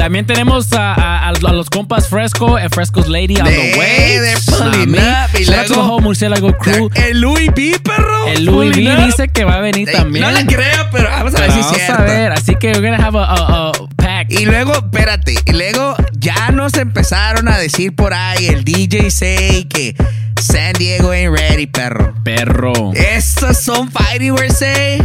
También 0.08 0.26
tenemos 0.26 0.72
a, 0.72 0.94
a- 0.94 1.28
a 1.32 1.52
los 1.52 1.70
compas 1.70 2.08
Fresco 2.08 2.56
and 2.56 2.74
Fresco's 2.74 3.10
Lady 3.10 3.36
on 3.42 3.44
the 3.44 3.76
way. 3.78 4.18
they're 4.20 4.38
pulling 4.48 4.96
up. 4.96 5.30
Y 5.38 5.44
Shout 5.44 5.58
out 5.58 5.68
to 5.68 5.74
the 5.74 5.76
luego- 5.76 5.84
whole 5.84 6.02
Murciélago 6.02 6.58
crew. 6.58 6.90
El 6.96 7.20
Louis 7.20 7.50
V, 7.54 7.78
perro. 7.84 8.26
El 8.30 8.46
Louis 8.46 8.72
pulling 8.72 8.88
V 8.88 8.94
up. 9.02 9.06
dice 9.06 9.28
que 9.28 9.44
va 9.44 9.56
a 9.56 9.60
venir 9.60 9.90
también. 9.92 10.24
No 10.24 10.32
le 10.32 10.46
creo, 10.46 10.88
pero 10.94 11.10
vamos 11.10 11.36
a 11.36 11.42
ver 11.42 11.50
Pero 11.50 11.52
si 11.52 11.60
es 11.60 11.66
vamos 11.66 11.78
cierto. 11.82 12.02
a 12.02 12.06
ver. 12.06 12.32
Así 12.32 12.56
que 12.56 12.72
we're 12.72 12.90
gonna 12.90 13.06
have 13.06 13.18
a, 13.20 13.24
a- 13.26 13.68
a 13.68 13.72
pack. 13.98 14.28
Y 14.32 14.46
luego, 14.46 14.76
espérate, 14.76 15.36
y 15.46 15.52
luego 15.52 15.94
ya 16.14 16.52
nos 16.52 16.74
empezaron 16.76 17.50
a 17.50 17.58
decir 17.58 17.94
por 17.94 18.14
ahí 18.14 18.48
el 18.48 18.64
DJ 18.64 19.12
Say 19.12 19.66
que 19.66 19.94
San 20.40 20.72
Diego 20.80 21.12
ain't 21.12 21.38
ready, 21.38 21.68
perro. 21.68 22.14
Perro. 22.24 22.94
Estos 22.96 23.58
son 23.60 23.92
fighting 23.92 24.32
words, 24.32 24.58
say. 24.58 25.02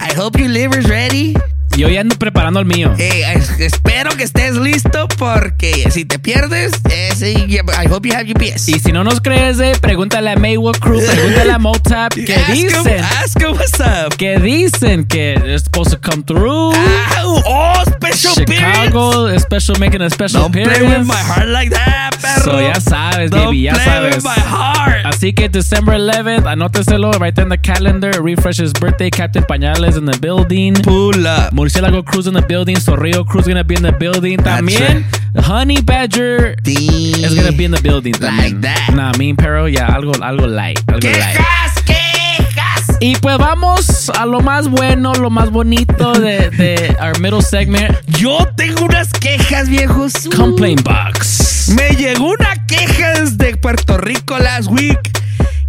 I 0.00 0.12
hope 0.18 0.36
your 0.36 0.48
liver's 0.50 0.88
ready. 0.88 1.34
Yo 1.76 1.88
ya 1.88 2.02
ando 2.02 2.16
preparando 2.16 2.60
el 2.60 2.66
mío. 2.66 2.92
Es- 2.98 3.58
espero 3.58 4.10
que 4.16 4.24
estés 4.24 4.56
listo 4.56 5.08
porque 5.18 5.90
si 5.90 6.04
te 6.04 6.18
pierdes, 6.18 6.72
ese, 6.90 7.32
I 7.32 7.60
hope 7.90 8.06
you 8.08 8.14
have 8.14 8.26
your 8.26 8.38
PS. 8.38 8.68
Y 8.70 8.78
si 8.78 8.92
no 8.92 9.02
nos 9.04 9.20
crees, 9.20 9.58
eh, 9.58 9.72
pregúntale 9.80 10.30
a 10.30 10.36
Maywood 10.36 10.76
Crew, 10.78 11.00
pregúntale 11.04 11.52
a 11.52 11.58
Motap, 11.58 12.12
que 12.14 12.34
Ask 12.36 12.52
dicen, 12.52 13.04
ask 13.24 13.40
'em 13.42 13.52
what's 13.52 13.80
up. 13.80 14.14
que 14.16 14.38
dicen 14.38 15.06
que 15.06 15.34
they're 15.40 15.58
supposed 15.58 15.92
to 15.92 15.98
come 15.98 16.22
through. 16.22 16.72
Ah, 16.76 17.22
oh, 17.46 17.82
special 17.96 18.34
Chicago, 18.34 19.38
special 19.38 19.76
making 19.78 20.02
a 20.02 20.10
special 20.10 20.42
Don't 20.42 20.52
play 20.52 20.64
appearance. 20.64 20.98
with 20.98 21.06
my 21.08 21.14
heart 21.22 21.48
like 21.48 21.70
that, 21.74 22.10
perro. 22.20 22.42
So 22.44 22.60
ya 22.60 22.74
sabes, 22.80 23.30
Don't 23.30 23.46
baby, 23.46 23.62
ya 23.62 23.72
play 23.72 23.84
sabes. 23.84 24.16
with 24.16 24.24
my 24.24 24.34
heart. 24.38 25.06
Así 25.06 25.32
que 25.34 25.48
December 25.48 25.94
11th, 25.94 26.46
anóteselo 26.46 27.12
right 27.18 27.34
there 27.34 27.44
in 27.44 27.48
the 27.50 27.58
calendar. 27.58 28.10
Refresh's 28.22 28.72
birthday, 28.72 29.10
Captain 29.10 29.42
Pañales 29.44 29.96
in 29.96 30.04
the 30.04 30.16
building. 30.18 30.74
Pull 30.82 31.26
up. 31.26 31.52
Murciélago 31.62 32.04
Cruz 32.04 32.26
in 32.26 32.34
the 32.34 32.42
building. 32.42 32.74
Sorrillo 32.74 33.24
Cruz 33.24 33.46
gonna 33.46 33.62
be 33.62 33.76
in 33.76 33.84
the 33.84 33.92
building. 33.92 34.36
También 34.38 35.06
Honey 35.38 35.80
Badger 35.80 36.56
is 36.66 37.36
gonna 37.36 37.52
be 37.52 37.64
in 37.64 37.70
the 37.70 37.80
building. 37.80 38.14
Like 38.14 38.56
también. 38.56 38.62
that. 38.62 38.90
Nah, 38.96 39.12
mean 39.16 39.36
pero, 39.36 39.66
yeah, 39.68 39.86
algo, 39.86 40.10
algo 40.20 40.48
light. 40.48 40.80
Algo 40.88 41.08
light. 41.08 41.36
Quejas, 41.36 41.82
quejas. 41.86 42.98
Y 43.00 43.14
pues 43.14 43.38
vamos 43.38 44.10
a 44.10 44.26
lo 44.26 44.40
más 44.40 44.66
bueno, 44.66 45.14
lo 45.14 45.30
más 45.30 45.50
bonito 45.50 46.14
de, 46.14 46.50
de 46.50 46.96
our 47.00 47.16
middle 47.20 47.40
segment. 47.40 47.96
Yo 48.18 48.38
tengo 48.56 48.86
unas 48.86 49.12
quejas, 49.12 49.68
viejos. 49.68 50.28
Complaint 50.34 50.82
box. 50.82 51.68
Me 51.76 51.90
llegó 51.90 52.32
una 52.32 52.66
queja 52.66 53.20
desde 53.20 53.56
Puerto 53.56 53.98
Rico 53.98 54.36
last 54.36 54.68
week 54.68 54.98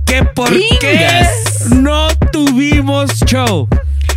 que 0.07 0.23
por 0.23 0.49
qué 0.79 0.95
Ingas. 0.95 1.69
no 1.69 2.07
tuvimos 2.31 3.11
show. 3.27 3.67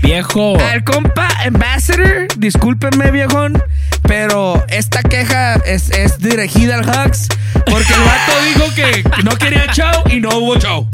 Viejo. 0.06 0.56
Al 0.60 0.84
compa 0.84 1.26
Ambassador, 1.44 2.28
discúlpenme 2.38 3.10
viejón, 3.10 3.60
pero 4.02 4.64
esta 4.68 5.02
queja 5.02 5.54
es, 5.66 5.90
es 5.90 6.20
dirigida 6.20 6.76
al 6.76 6.88
Hux 6.88 7.26
porque 7.68 7.92
el 7.92 8.00
vato 8.04 8.32
dijo 8.54 8.72
que 8.76 9.02
no 9.24 9.32
quería 9.32 9.66
show 9.72 10.04
y 10.08 10.20
no 10.20 10.28
hubo 10.38 10.56
show. 10.60 10.88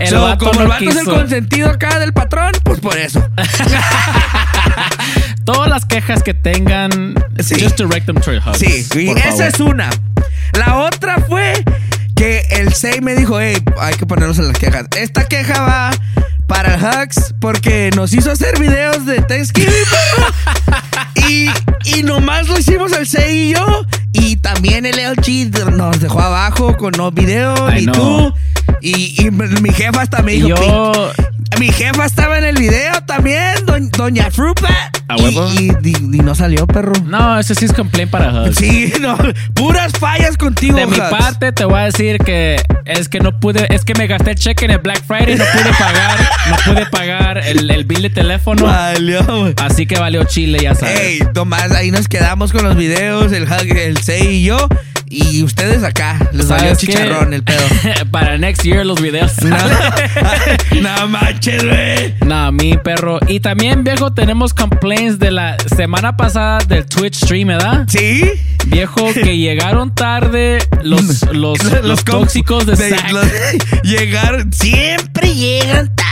El 0.00 0.08
So, 0.08 0.20
vato 0.20 0.46
como 0.46 0.62
el 0.62 0.66
vato 0.68 0.90
es 0.90 0.96
el 0.96 1.04
consentido 1.04 1.70
acá 1.70 2.00
del 2.00 2.12
patrón, 2.12 2.50
pues 2.64 2.80
por 2.80 2.98
eso. 2.98 3.24
Todas 5.44 5.70
las 5.70 5.84
quejas 5.86 6.24
que 6.24 6.34
tengan, 6.34 7.14
just 7.38 7.78
direct 7.78 8.06
them 8.06 8.20
to 8.20 8.32
your 8.32 8.42
hubs. 8.44 8.58
Sí, 8.58 8.84
por 9.06 9.16
esa 9.16 9.28
favor. 9.30 9.44
es 9.44 9.60
una. 9.60 9.90
La 10.54 10.78
otra 10.78 11.18
fue 11.28 11.62
que 12.16 12.40
el 12.50 12.74
6 12.74 13.00
me 13.00 13.14
dijo, 13.14 13.40
hey, 13.40 13.56
hay 13.78 13.94
que 13.94 14.06
ponernos 14.06 14.40
en 14.40 14.48
las 14.48 14.58
quejas. 14.58 14.86
Esta 14.96 15.28
queja 15.28 15.60
va 15.62 15.90
para 16.46 16.74
el 16.74 16.80
Hux 16.82 17.34
porque 17.40 17.90
nos 17.94 18.12
hizo 18.12 18.30
hacer 18.30 18.58
videos 18.58 19.04
de 19.06 19.20
Thanksgiving. 19.22 19.72
y, 21.28 21.48
y 21.98 22.02
nomás 22.02 22.48
lo 22.48 22.58
hicimos 22.58 22.92
el 22.92 23.06
6 23.06 23.24
y 23.30 23.54
yo. 23.54 23.84
Y 24.12 24.36
también 24.36 24.86
el 24.86 24.96
LG 24.96 25.70
nos 25.72 26.00
dejó 26.00 26.20
abajo 26.20 26.76
con 26.76 26.92
no 26.92 27.10
video, 27.10 27.70
I 27.70 27.74
ni 27.80 27.86
know. 27.86 28.30
tú. 28.32 28.34
Y, 28.80 29.14
y 29.26 29.30
mi 29.30 29.70
jefa 29.72 30.02
hasta 30.02 30.22
me 30.22 30.32
dijo, 30.32 30.48
Yo- 30.48 31.12
"Pi- 31.16 31.58
mi 31.60 31.68
jefa 31.72 32.04
estaba 32.04 32.38
en 32.38 32.44
el 32.44 32.56
video 32.58 33.00
también, 33.06 33.54
doñ- 33.66 33.90
doña 33.90 34.30
Frupa. 34.30 34.68
¿A 35.08 35.16
Y- 35.16 35.22
huevo? 35.22 35.48
Y, 35.54 35.68
y- 35.88 36.16
y 36.16 36.18
no 36.20 36.34
salió, 36.34 36.66
perro. 36.66 36.92
No, 37.04 37.38
ese 37.38 37.54
sí 37.54 37.64
es 37.64 37.72
complaint 37.72 38.10
para 38.10 38.32
Hugs. 38.32 38.56
Sí, 38.58 38.92
no, 39.00 39.16
puras 39.54 39.92
fallas 39.98 40.36
contigo. 40.36 40.76
De 40.76 40.86
mi 40.86 40.96
parte 40.98 41.52
te 41.52 41.64
voy 41.64 41.78
a 41.78 41.84
decir 41.84 42.18
que 42.18 42.56
es 42.84 43.08
que 43.08 43.20
no 43.20 43.38
pude, 43.40 43.72
es 43.74 43.84
que 43.84 43.94
me 43.94 44.06
gasté 44.08 44.32
el 44.32 44.36
cheque 44.36 44.64
en 44.64 44.72
el 44.72 44.78
Black 44.78 45.02
Friday, 45.06 45.36
no 45.36 45.44
pude 45.44 45.72
pagar, 45.78 46.18
no 46.50 46.56
pude 46.72 46.86
pagar 46.86 47.38
el, 47.38 47.70
el 47.70 47.84
bill 47.84 48.02
de 48.02 48.10
teléfono. 48.10 48.64
Valió, 48.64 49.22
güey. 49.24 49.54
Así 49.62 49.86
que 49.86 49.98
valió 49.98 50.24
chile, 50.24 50.58
ya 50.62 50.74
sabes. 50.74 50.98
Ey, 51.00 51.20
Tomás, 51.32 51.70
ahí 51.70 51.90
nos 51.92 52.08
quedamos 52.08 52.52
con 52.52 52.64
los 52.64 52.76
videos, 52.76 53.32
el 53.32 53.44
Hug, 53.44 53.76
el 53.76 53.98
C 53.98 54.18
y 54.32 54.44
yo. 54.44 54.68
Y 55.08 55.42
ustedes 55.44 55.84
acá, 55.84 56.18
les 56.32 56.48
valió 56.48 56.74
chicharrón 56.74 57.32
el 57.32 57.42
pedo. 57.44 57.62
Para 58.10 58.38
next 58.38 58.64
year 58.64 58.84
los 58.84 59.00
videos. 59.00 59.32
No, 59.42 59.56
no 60.82 61.08
manches, 61.08 61.64
güey. 61.64 62.14
No, 62.26 62.50
mi 62.50 62.76
perro. 62.76 63.20
Y 63.28 63.40
también, 63.40 63.84
viejo, 63.84 64.12
tenemos 64.12 64.52
complaints 64.52 65.18
de 65.18 65.30
la 65.30 65.56
semana 65.76 66.16
pasada 66.16 66.58
del 66.66 66.86
Twitch 66.86 67.24
stream, 67.24 67.48
¿verdad? 67.48 67.84
Sí. 67.88 68.32
Viejo, 68.66 69.12
que 69.14 69.36
llegaron 69.38 69.94
tarde 69.94 70.58
los, 70.82 71.22
los, 71.32 71.62
los, 71.82 72.04
tóxicos 72.04 72.66
de, 72.66 72.76
Zack, 72.76 73.12
los- 73.12 73.26
llegaron, 73.84 74.52
siempre 74.52 75.32
llegan 75.34 75.94
tarde. 75.94 76.05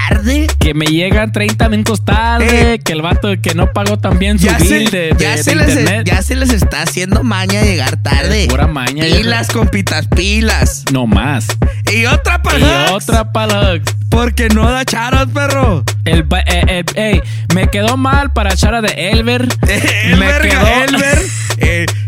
Que 0.59 0.75
me 0.75 0.87
llegan 0.87 1.33
30 1.33 1.69
minutos 1.69 2.05
tarde. 2.05 2.81
Que 2.83 2.93
el 2.93 3.03
vato 3.03 3.29
que 3.41 3.55
no 3.55 3.73
pagó 3.73 3.99
también 3.99 4.39
su 4.39 4.47
Eh. 4.47 4.51
Ya 4.51 4.59
se, 4.59 4.79
bill 4.79 4.91
de, 4.91 5.15
ya, 5.19 5.37
de- 5.37 5.43
se 5.43 5.51
de 5.51 5.57
les, 5.57 5.69
internet. 5.77 6.07
ya 6.07 6.23
se 6.23 6.37
les 6.37 6.51
está 6.51 6.83
haciendo 6.83 7.23
maña 7.23 7.63
llegar 7.63 7.97
tarde. 8.03 8.47
Pura 8.49 8.67
maña. 8.67 9.05
Pilas, 9.05 9.49
compitas, 9.49 10.07
pilas. 10.09 10.85
No 10.93 11.07
más. 11.07 11.47
Y 11.93 12.07
otra 12.07 12.43
para 12.43 12.59
Y 12.59 12.93
otra 12.93 13.33
para. 13.33 13.81
Porque 14.09 14.49
no 14.49 14.71
da 14.71 14.85
charos, 14.85 15.27
perro. 15.33 15.85
El, 16.05 16.21
eh, 16.21 16.45
eh, 16.69 16.85
ey, 16.95 17.23
me 17.55 17.69
quedó 17.69 17.97
mal 17.97 18.33
para 18.33 18.55
Chara 18.57 18.81
de 18.81 19.11
Elver. 19.11 19.49
El 20.05 20.17
me 20.19 20.27
verga, 20.27 20.49
quedó 20.49 20.85
Elber. 20.85 21.23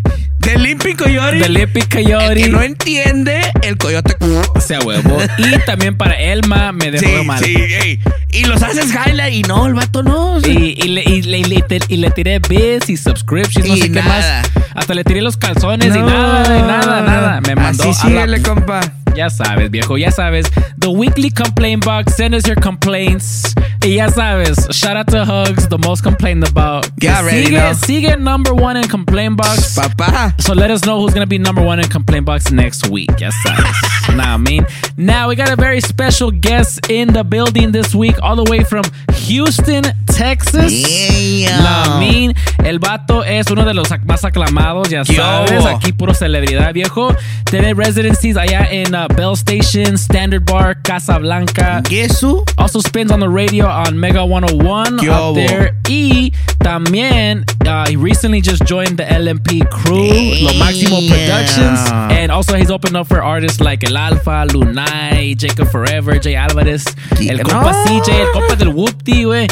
del 0.46 0.62
Limpi 0.62 0.94
Coyote. 0.94 1.37
de 1.37 1.48
Lippy 1.48 1.80
El 1.80 1.88
Coyote. 1.88 2.35
que 2.35 2.48
no 2.48 2.62
entiende, 2.62 3.40
el 3.62 3.76
coyote. 3.76 4.16
sea 4.61 4.80
huevo. 4.80 5.18
Y 5.38 5.59
también 5.66 5.96
para 5.96 6.14
Elma 6.14 6.72
me 6.72 6.90
dejó 6.90 7.20
Sí, 7.20 7.24
mal. 7.26 7.42
sí, 7.44 7.54
ey. 7.56 8.00
Y 8.30 8.44
los 8.44 8.62
haces 8.62 8.87
highlight 8.92 9.35
y 9.35 9.42
no, 9.42 9.66
el 9.66 9.74
vato 9.74 10.02
no. 10.02 10.35
o 10.35 10.40
sea. 10.40 10.50
Y, 10.52 10.74
y 10.78 10.88
le, 10.88 11.02
y, 11.04 11.22
le, 11.22 11.38
y 11.38 11.44
le- 11.44 11.64
y 11.88 11.96
le 11.96 12.11
tiré 12.11 12.38
bits 12.38 12.88
y 12.90 12.96
subscriptions, 12.96 13.66
no 13.68 13.76
Y 13.76 13.80
sé 13.82 13.90
qué 13.92 14.00
nada. 14.02 14.42
más. 14.42 14.66
Hasta 14.74 14.94
le 14.94 15.04
tiré 15.04 15.22
los 15.22 15.37
calzones 15.37 15.94
y 15.94 15.98
No. 15.98 16.06
nada, 16.06 16.59
y 16.59 16.62
nada, 16.62 17.00
nada. 17.02 17.40
Me 17.40 17.54
mandó 17.54 17.90
Así 17.90 18.06
a 18.06 18.11
la- 18.11 18.22
síguele, 18.22 18.42
compa. 18.42 18.80
Ya 19.16 19.30
sabes, 19.30 19.70
viejo, 19.70 19.96
ya 19.96 20.11
sabes. 20.11 20.46
The 20.78 20.88
weekly 20.88 21.30
complaint 21.30 21.82
box, 21.87 22.14
send 22.16 22.35
us 22.35 22.44
your 22.44 22.61
complaints. 22.61 23.54
Y 23.82 23.94
ya 23.94 24.11
sabes, 24.11 24.59
shout 24.72 24.96
out 24.98 25.06
to 25.06 25.22
Hugs, 25.24 25.68
the 25.70 25.78
most 25.78 26.02
complained 26.04 26.46
about. 26.46 26.85
Already 27.02 27.46
sigue, 27.46 27.59
know. 27.59 27.74
sigue 27.74 28.16
number 28.18 28.52
one 28.52 28.78
in 28.78 28.87
complaint 28.88 29.37
box. 29.38 29.74
Papá. 29.76 30.35
So 30.38 30.55
let 30.55 30.70
us 30.70 30.85
know 30.85 31.01
who's 31.01 31.14
gonna 31.14 31.27
be 31.27 31.38
number 31.38 31.62
one 31.62 31.79
in 31.81 31.88
complaint 31.88 32.25
box 32.27 32.51
next 32.53 32.88
week. 32.88 33.11
Ya 33.18 33.31
sabes. 33.31 34.17
nah, 34.17 34.35
I 34.35 34.37
mean. 34.37 34.67
Now 34.96 35.29
we 35.29 35.35
got 35.37 35.50
a 35.50 35.56
very 35.56 35.81
special 35.81 36.31
guest 36.31 36.88
in 36.90 37.13
the 37.13 37.25
building 37.25 37.73
this 37.73 37.94
week, 37.94 38.17
all 38.23 38.37
the 38.37 38.50
way 38.50 38.63
from 38.65 38.85
Houston, 39.15 39.85
Texas. 40.08 40.73
Yeah. 40.73 41.58
I 41.60 42.00
mean, 42.00 42.35
el 42.67 42.79
vato 42.79 43.25
es 43.25 43.50
uno 43.50 43.64
de 43.64 43.75
los 43.75 43.88
más 44.04 44.25
aclamados, 44.25 44.88
ya 44.88 45.02
Yo. 45.02 45.14
sabes. 45.14 45.64
Aquí 45.67 45.92
puro 45.92 46.14
celebridad, 46.14 46.73
viejo. 46.73 47.14
Tiene 47.50 47.75
residencies 47.75 48.37
allá 48.37 48.67
en 48.71 48.94
uh, 48.94 49.06
Bell 49.14 49.35
Station, 49.35 49.94
Standard 49.94 50.44
Bar, 50.44 50.83
Casablanca. 50.83 51.83
Eso. 51.90 52.44
Also 52.56 52.81
spins 52.81 53.12
on 53.12 53.21
the 53.21 53.29
radio 53.29 53.67
on 53.69 53.98
Mega 53.98 54.25
101 54.25 54.98
Yo. 55.00 55.31
up 55.31 55.35
there. 55.37 55.75
Y 55.88 56.33
también, 56.58 57.44
uh, 57.67 57.87
he 57.88 57.96
recently 57.96 58.40
just 58.40 58.64
joined 58.64 58.96
the 58.96 59.04
LMP 59.04 59.69
crew, 59.71 60.10
Lo 60.42 60.52
Máximo 60.54 61.08
Productions. 61.08 61.79
And 62.10 62.33
also 62.33 62.56
he's 62.56 62.71
opened 62.71 62.96
up 62.96 63.06
for 63.06 63.23
artists 63.23 63.60
like 63.60 63.85
El 63.85 63.96
Alfa, 63.96 64.46
Lunay, 64.50 65.37
Jacob 65.37 65.69
Forever, 65.71 66.19
Jay 66.19 66.35
Alvarez, 66.35 66.85
el 67.21 67.38
compa 67.40 67.73
No. 67.73 67.85
CJ, 67.85 68.08
el 68.08 68.33
compa 68.33 68.56
del 68.56 68.69
Whoopty, 68.71 69.25
güey. 69.25 69.46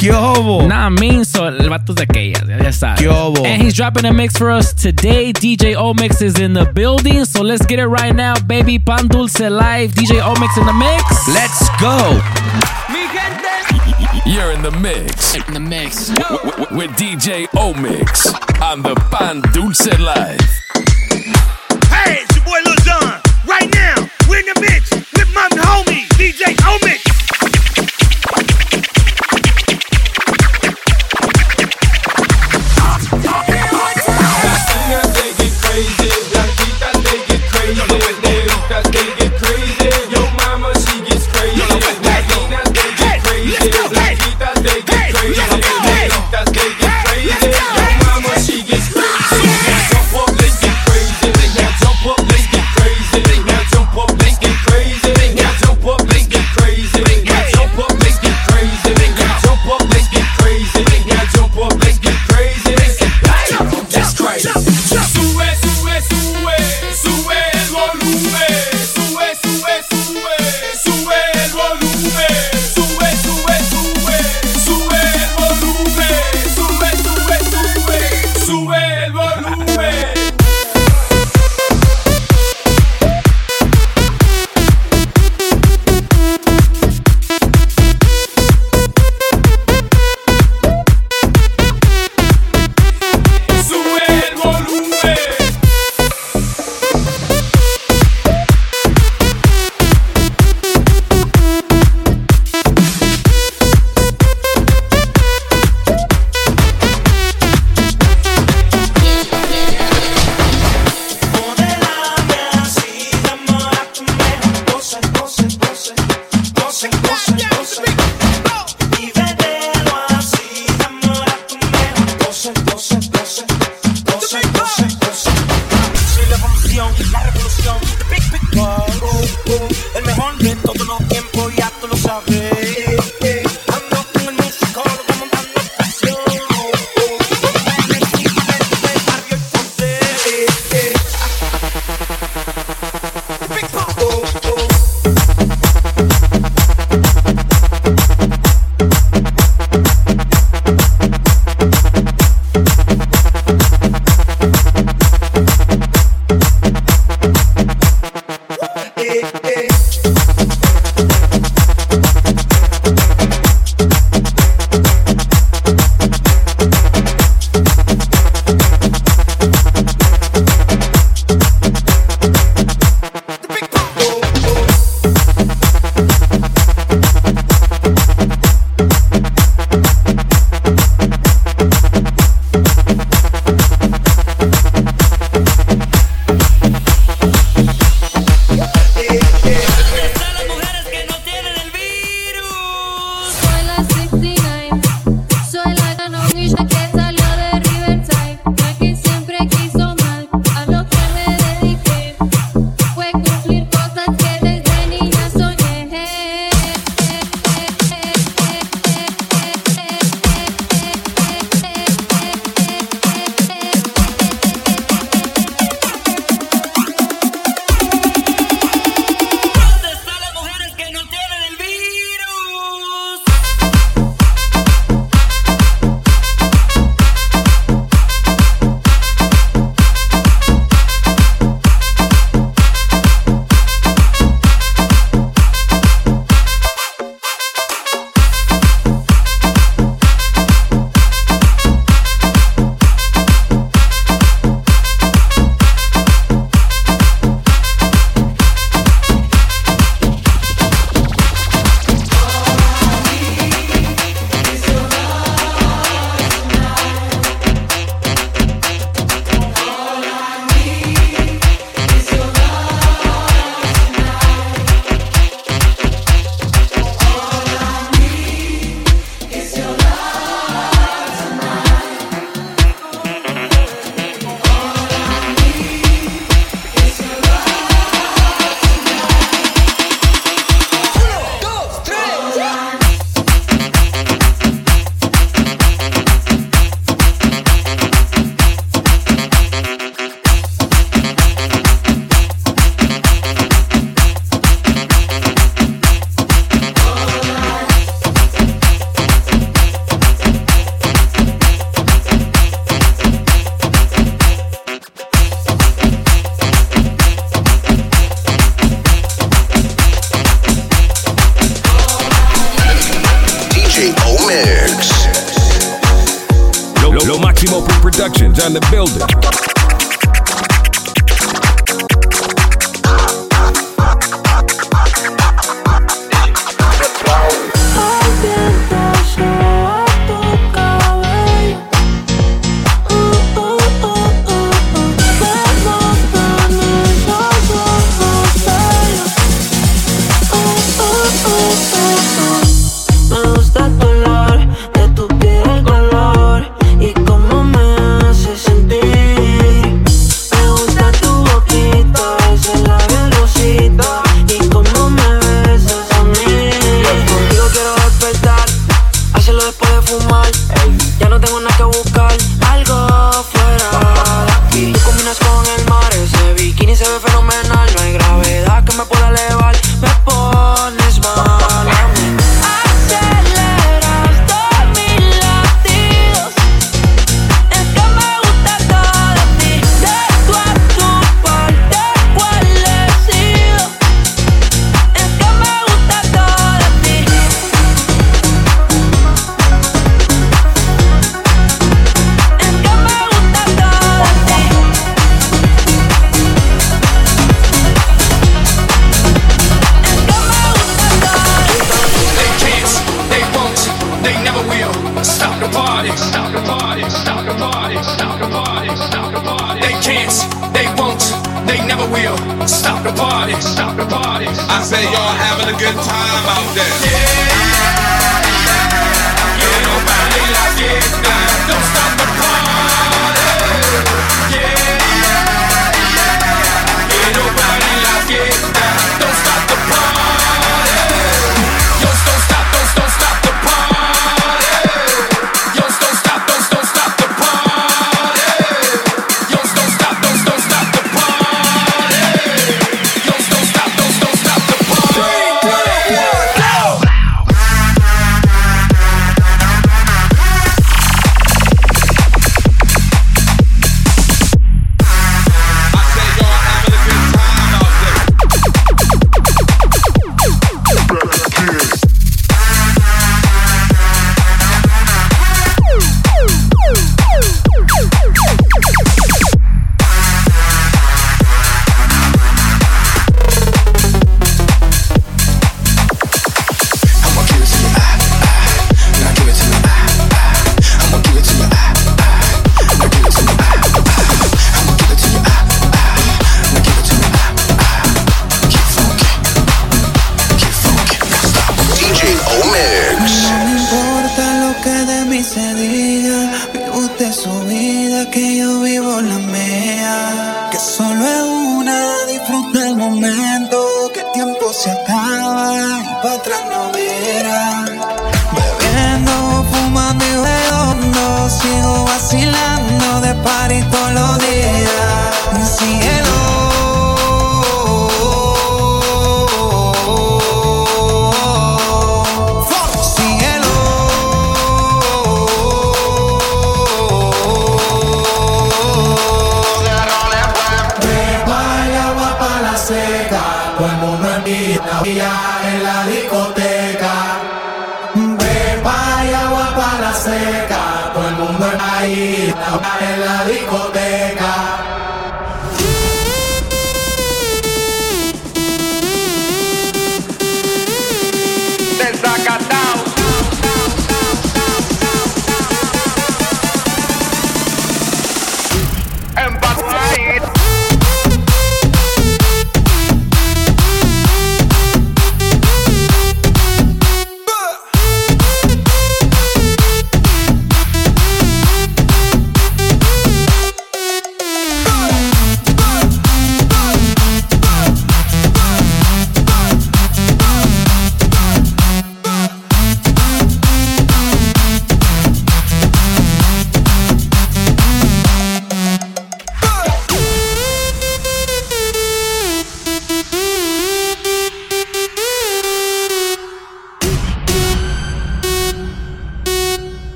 Nah, 0.66 0.90
mean, 0.90 1.24
so 1.24 1.46
el 1.46 1.68
vato 1.68 1.92
es 1.92 1.96
de 1.96 2.02
aquellas, 2.02 2.42
ya 2.48 2.72
sabes. 2.72 3.03
¿Qué 3.04 3.10
hubo? 3.10 3.44
And 3.44 3.60
he's 3.62 3.74
dropping 3.74 4.06
a 4.06 4.14
mix 4.14 4.34
for 4.38 4.50
us 4.50 4.72
today. 4.72 5.30
DJ 5.34 5.74
Omix 5.76 6.22
is 6.22 6.38
in 6.40 6.54
the 6.54 6.64
building, 6.64 7.26
so 7.26 7.42
let's 7.42 7.66
get 7.66 7.78
it 7.78 7.86
right 7.86 8.16
now, 8.16 8.32
baby. 8.40 8.78
Pan 8.78 9.08
Dulce 9.08 9.40
Live, 9.40 9.90
DJ 9.92 10.22
Omix 10.22 10.56
in 10.56 10.64
the 10.64 10.72
mix. 10.72 11.28
Let's 11.28 11.68
go. 11.78 11.98
You're 14.24 14.52
in 14.52 14.62
the 14.62 14.70
mix. 14.80 15.34
In 15.34 15.52
the 15.52 15.60
mix. 15.60 16.08
W- 16.08 16.50
w- 16.50 16.78
with 16.78 16.90
DJ 16.92 17.46
Omix 17.48 18.32
on 18.62 18.80
the 18.80 18.94
Pan 19.12 19.42
Dulce 19.52 19.98
Live. 20.00 20.40
Hey, 21.92 22.22
it's 22.24 22.34
your 22.36 22.44
boy 22.46 22.58
Lil 22.64 22.74
Jon. 22.86 23.20
Right 23.46 23.68
now, 23.74 24.08
we're 24.30 24.38
in 24.38 24.46
the 24.46 24.60
mix 24.62 24.90
with 25.12 25.28
my 25.34 25.46
homie, 25.52 26.06
DJ 26.16 26.54
Omix. 26.64 27.03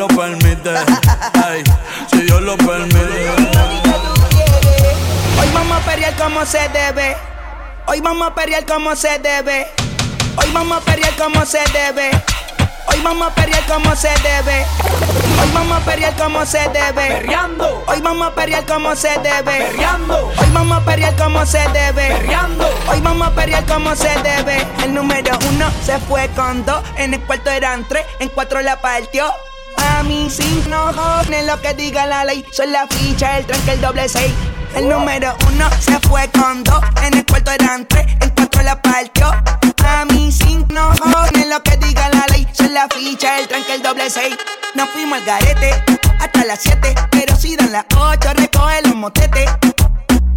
lo 0.00 0.08
permite, 0.08 0.70
ay, 1.44 1.62
si 2.10 2.22
Dios 2.22 2.40
lo 2.40 2.56
permite. 2.56 3.34
Hoy 5.38 5.48
vamos 5.52 5.76
a 5.76 5.84
pelear 5.84 6.16
como 6.16 6.46
se 6.46 6.66
debe. 6.70 7.18
Hoy 7.86 8.00
vamos 8.00 8.28
a 8.28 8.34
pelear 8.34 8.64
como 8.64 8.96
se 8.96 9.18
debe. 9.18 9.68
Hoy 10.36 10.50
vamos 10.54 10.78
a 10.78 10.80
pelear 10.80 11.14
como 11.16 11.44
se 11.44 11.58
debe. 11.74 12.12
Hoy 12.86 13.00
vamos 13.02 13.28
a 13.28 13.34
pelear 13.34 13.62
como 13.66 13.94
se 13.94 14.08
debe. 14.22 14.64
Hoy 15.38 15.50
vamos 15.52 15.82
a 15.82 15.84
pelear 15.84 16.16
como 16.16 16.46
se 16.46 16.60
debe. 16.70 17.84
Hoy 17.86 18.00
vamos 18.00 18.26
a 18.26 18.34
pelear 18.34 18.64
como 18.64 18.96
se 18.96 19.08
debe. 19.18 19.34
Perreando. 19.34 20.24
Hoy 20.38 20.50
vamos 20.50 20.78
a 20.78 20.84
pelear 20.84 21.14
como 21.14 21.36
se 21.36 21.58
debe. 21.68 22.08
Perreando. 22.08 22.66
Hoy 22.88 23.00
vamos 23.02 23.28
a 23.28 23.34
pelear 23.34 23.66
como 23.66 23.94
se 23.94 24.08
debe. 24.22 24.66
El 24.82 24.94
número 24.94 25.38
uno 25.50 25.70
se 25.84 25.98
fue 25.98 26.26
con 26.30 26.64
dos. 26.64 26.82
En 26.96 27.12
el 27.12 27.20
cuarto 27.20 27.50
eran 27.50 27.86
tres. 27.86 28.06
En 28.18 28.30
cuatro 28.30 28.62
la 28.62 28.80
partió 28.80 29.30
a 29.98 30.02
mí 30.02 30.28
sin 30.30 30.68
no 30.70 30.92
lo 30.92 31.60
que 31.60 31.74
diga 31.74 32.06
la 32.06 32.24
ley. 32.24 32.44
Soy 32.52 32.68
la 32.68 32.86
ficha, 32.86 33.38
el 33.38 33.46
tranque, 33.46 33.72
el 33.72 33.80
doble 33.80 34.08
seis. 34.08 34.32
El 34.74 34.88
número 34.88 35.34
uno 35.48 35.68
se 35.80 35.98
fue 36.08 36.28
con 36.30 36.62
dos, 36.62 36.80
en 37.02 37.14
el 37.14 37.26
cuarto 37.26 37.50
eran 37.50 37.86
tres, 37.86 38.06
en 38.20 38.30
cuatro 38.30 38.62
la 38.62 38.80
partió. 38.80 39.26
A 39.86 40.04
mí 40.04 40.30
sin 40.30 40.66
no 40.68 40.92
lo 41.48 41.62
que 41.62 41.76
diga 41.78 42.08
la 42.10 42.26
ley. 42.32 42.46
Soy 42.52 42.68
la 42.68 42.86
ficha, 42.88 43.38
el 43.38 43.48
tranque, 43.48 43.74
el 43.74 43.82
doble 43.82 44.08
seis. 44.08 44.36
Nos 44.74 44.88
fuimos 44.90 45.18
al 45.18 45.24
garete 45.24 45.72
hasta 46.20 46.44
las 46.44 46.60
siete, 46.60 46.94
pero 47.10 47.34
si 47.36 47.56
dan 47.56 47.72
las 47.72 47.84
ocho 47.96 48.32
recoge 48.34 48.82
los 48.82 48.94
motetes. 48.94 49.50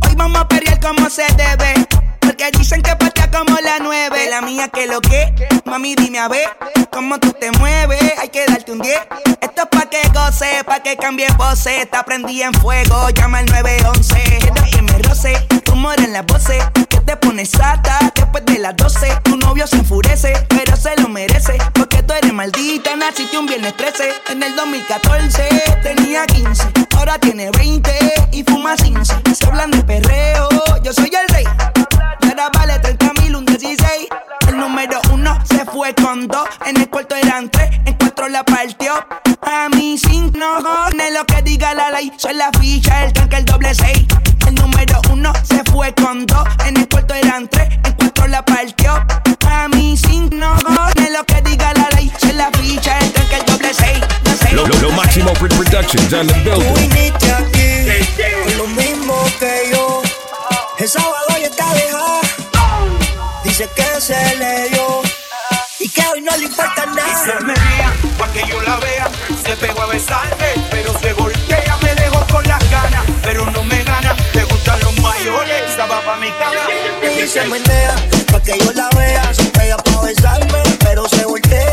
Hoy 0.08 0.16
vamos 0.16 0.42
a 0.42 0.48
perrear 0.48 0.80
como 0.80 1.10
se 1.10 1.26
debe 1.36 1.88
porque 2.34 2.50
dicen 2.58 2.82
que 2.82 2.96
patea 2.96 3.30
como 3.30 3.60
la 3.60 3.78
nueve. 3.80 4.28
La 4.28 4.42
mía 4.42 4.68
que 4.68 4.88
lo 4.88 5.02
que, 5.02 5.32
mami 5.66 5.94
dime 5.94 6.18
a 6.18 6.28
ver 6.28 6.50
cómo 6.90 7.20
tú 7.20 7.32
te 7.32 7.52
mueves. 7.52 8.02
Hay 8.20 8.30
que 8.30 8.44
darte 8.48 8.72
un 8.72 8.80
10. 8.80 8.98
Esto 9.40 9.62
es 9.62 9.68
pa' 9.70 9.88
que 9.88 10.02
goce, 10.12 10.64
pa' 10.66 10.80
que 10.80 10.98
cambie 10.98 11.28
pose. 11.38 11.86
Te 11.86 11.96
aprendí 11.96 12.42
en 12.42 12.52
fuego, 12.56 13.08
llama 13.12 13.38
al 13.38 13.46
911. 13.46 14.40
Quiero 14.40 14.56
que 14.56 14.82
me 14.82 14.98
roce, 15.04 15.34
tumor 15.64 16.00
en 16.00 16.12
las 16.12 16.26
voces. 16.26 16.64
Que 16.90 17.02
te 17.02 17.16
pones 17.18 17.52
sata 17.52 18.00
después 18.16 18.44
de 18.46 18.58
las 18.58 18.76
12. 18.78 19.16
Tu 19.26 19.38
novio 19.38 19.68
se 19.68 19.76
enfurece, 19.76 20.34
pero 20.50 20.76
se 20.76 20.96
lo 21.00 21.10
merece. 21.10 21.60
Porque 21.74 22.02
tú 22.02 22.14
eres 22.14 22.34
maldita, 22.34 22.96
naciste 22.96 23.38
un 23.38 23.46
viernes 23.46 23.78
13. 23.78 24.12
En 24.32 24.42
el 24.42 24.56
2014 24.56 25.50
tenía 25.84 26.26
15, 26.26 26.64
ahora 26.98 27.20
tiene 27.20 27.52
20 27.52 27.92
y 28.32 28.44
fuma 28.44 28.76
15. 28.76 29.22
Se 29.36 29.46
hablan 29.46 29.70
de 29.70 29.84
perreo, 29.84 30.50
yo 30.82 30.92
soy 30.94 31.12
el 31.14 31.28
rey. 31.28 31.46
Y 32.22 32.28
ahora 32.30 32.50
vale 32.54 32.80
30 32.80 33.14
mil, 33.22 33.36
un 33.36 33.46
16. 33.46 34.08
El 34.48 34.58
número 34.58 35.00
uno 35.12 35.38
se 35.46 35.66
fue 35.66 35.94
con 35.96 36.28
dos. 36.28 36.48
En 36.66 36.78
el 36.78 36.90
cuarto 36.90 37.16
eran 37.16 37.50
tres, 37.50 37.70
en 37.86 37.94
cuatro 37.96 38.28
la 38.30 38.44
partió. 38.44 38.94
A 39.42 39.70
mí 39.70 39.98
sin 39.98 40.32
no 40.34 40.58
es 40.90 41.14
lo 41.14 41.26
que 41.26 41.42
diga 41.42 41.74
la 41.74 41.92
ley. 41.92 42.12
Soy 42.18 42.34
la 42.36 42.50
ficha, 42.60 43.06
el 43.06 43.14
tanque, 43.14 43.38
el 43.38 43.46
doble 43.46 43.74
seis. 43.74 44.06
El 44.48 44.56
número 44.56 45.00
uno 45.12 45.32
se 45.44 45.64
fue 45.72 45.94
con 45.96 46.26
dos. 46.26 46.48
En 46.66 46.78
el 46.78 46.88
cuarto 46.90 47.14
eran 47.14 47.48
tres, 47.48 47.70
en 47.84 47.94
cuatro 47.94 48.28
la 48.28 48.44
partió. 48.44 48.94
A 49.50 49.68
mí 49.70 49.96
sin 49.98 50.30
no 50.38 50.56
es 50.96 51.12
lo 51.12 51.24
que 51.26 51.42
diga 51.42 51.74
la 51.74 51.90
ley. 51.96 52.12
Soy 52.20 52.34
la 52.34 52.50
ficha, 52.52 52.98
el 53.00 53.12
tanque, 53.12 53.36
el 53.38 53.46
doble 53.46 53.74
seis. 53.74 54.00
Seis. 54.40 54.54
Lo, 54.54 54.66
lo 54.68 54.92
Máximo 54.92 55.32
Pro- 55.34 55.48
Productions 55.50 56.14
on 56.14 56.28
the 56.28 56.34
Tú 56.34 56.50
building. 56.52 56.74
viniste 56.90 57.32
aquí 57.32 58.04
con 58.46 58.58
lo 58.58 58.68
mismo 58.68 59.16
que 59.40 59.70
yo. 59.72 60.02
El 60.80 60.90
sábado. 60.90 61.14
Dice 63.56 63.70
que 63.76 64.02
se 64.02 64.36
le 64.38 64.70
dio 64.70 65.04
y 65.80 65.88
que 65.88 66.02
hoy 66.08 66.22
no 66.22 66.36
le 66.38 66.46
importa 66.46 66.86
Y 66.88 67.16
se 67.24 67.34
nada. 67.36 67.40
me 67.42 67.54
ría, 67.54 67.94
pa' 68.18 68.28
que 68.32 68.48
yo 68.48 68.60
la 68.64 68.78
vea. 68.78 69.08
Se 69.46 69.56
pegó 69.58 69.84
a 69.84 69.86
besarme, 69.86 70.54
pero 70.72 70.98
se 71.00 71.14
voltea. 71.14 71.78
Me 71.84 71.94
dejó 71.94 72.26
con 72.32 72.44
las 72.48 72.72
ganas, 72.72 73.04
pero 73.22 73.46
no 73.52 73.64
me 73.64 73.84
gana. 73.84 74.16
Le 74.34 74.44
gustan 74.46 74.80
los 74.80 75.00
mayores, 75.00 75.70
estaba 75.70 76.02
pa' 76.02 76.16
mi 76.16 76.32
cama. 76.32 76.66
Y 77.04 77.28
se 77.28 77.46
menea 77.46 77.96
pa' 78.32 78.42
que 78.42 78.58
yo 78.58 78.72
la 78.72 78.90
vea. 78.98 79.32
Se 79.32 79.44
pega 79.44 79.78
pa' 79.78 80.02
besarme, 80.02 80.64
pero 80.80 81.08
se 81.08 81.24
voltea. 81.24 81.73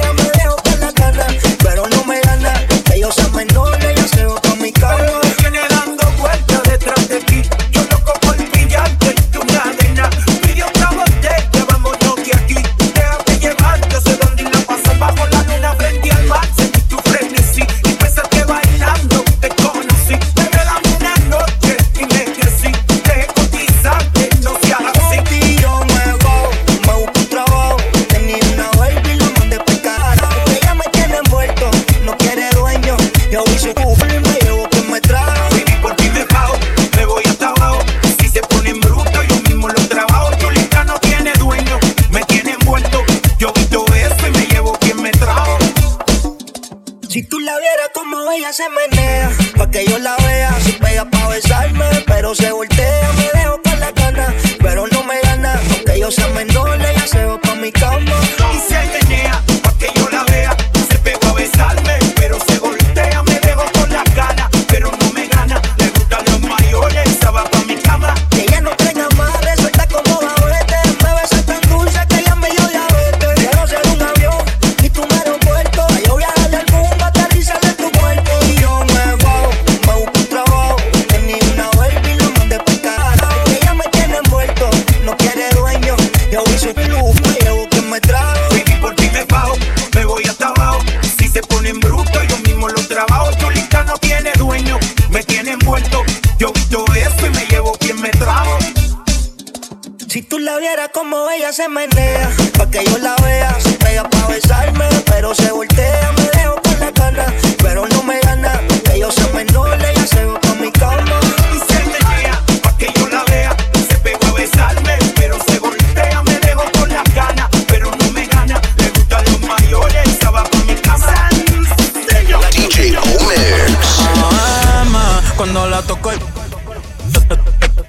Y 125.81 126.19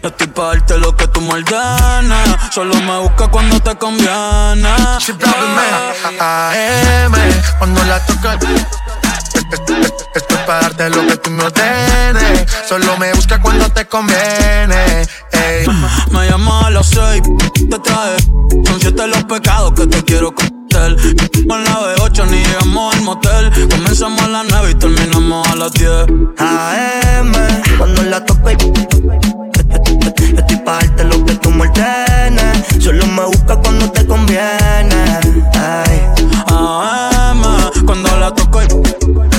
yo 0.02 0.08
estoy 0.08 0.28
pa' 0.28 0.54
lo 0.78 0.96
que 0.96 1.08
tú 1.08 1.22
me 1.22 1.44
Solo 2.52 2.74
me 2.76 3.00
busca 3.00 3.28
cuando 3.28 3.60
te 3.62 3.76
conviene 3.76 4.70
AM, 6.20 7.14
cuando 7.60 7.84
la 7.84 8.06
toca. 8.06 8.39
Esto 10.14 10.36
es 10.36 10.41
para 10.41 10.62
darte 10.62 10.89
lo 10.89 11.07
que 11.07 11.18
tú 11.18 11.32
me 11.32 11.43
ordenes. 11.43 12.45
Solo 12.68 12.97
me 12.97 13.14
busca 13.14 13.41
cuando 13.41 13.70
te 13.70 13.86
conviene. 13.86 15.07
Ey. 15.32 15.66
Me 16.12 16.30
llamo 16.30 16.66
a 16.66 16.70
las 16.70 16.88
seis, 16.88 17.22
te 17.70 17.80
traje 17.80 18.18
Son 18.66 18.80
siete 18.80 19.07
los 19.07 19.24
pecados 19.24 19.74
que 19.74 19.88
te 19.88 20.03
quiero 20.03 20.34
cometer 20.34 20.95
Con 21.47 21.64
la 21.64 21.95
B8 21.95 22.28
ni 22.30 22.43
llegamos 22.43 22.95
al 22.95 23.01
motel 23.01 23.70
Comenzamos 23.70 24.22
a 24.22 24.28
las 24.28 24.45
nueve 24.49 24.72
y 24.72 24.76
terminamos 24.76 25.47
a 25.47 25.55
las 25.55 25.72
10 25.74 25.89
AM, 26.38 27.32
cuando 27.78 28.03
la 28.03 28.26
toque, 28.26 28.57
yo 28.59 28.74
estoy 30.38 30.57
pa' 30.57 30.74
darte 30.74 31.03
lo 31.03 31.24
que 31.26 31.36
tú 31.36 31.51
me 31.51 31.68
ordenes, 31.68 32.84
solo 32.84 33.05
me 33.07 33.26
busca 33.26 33.55
cuando 33.57 33.91
te 33.91 34.05
conviene. 34.05 35.20
Ay. 35.53 36.01
AM, 36.47 37.43
cuando 37.86 38.18
la 38.18 38.34
toco 38.34 38.62
yo 38.64 39.31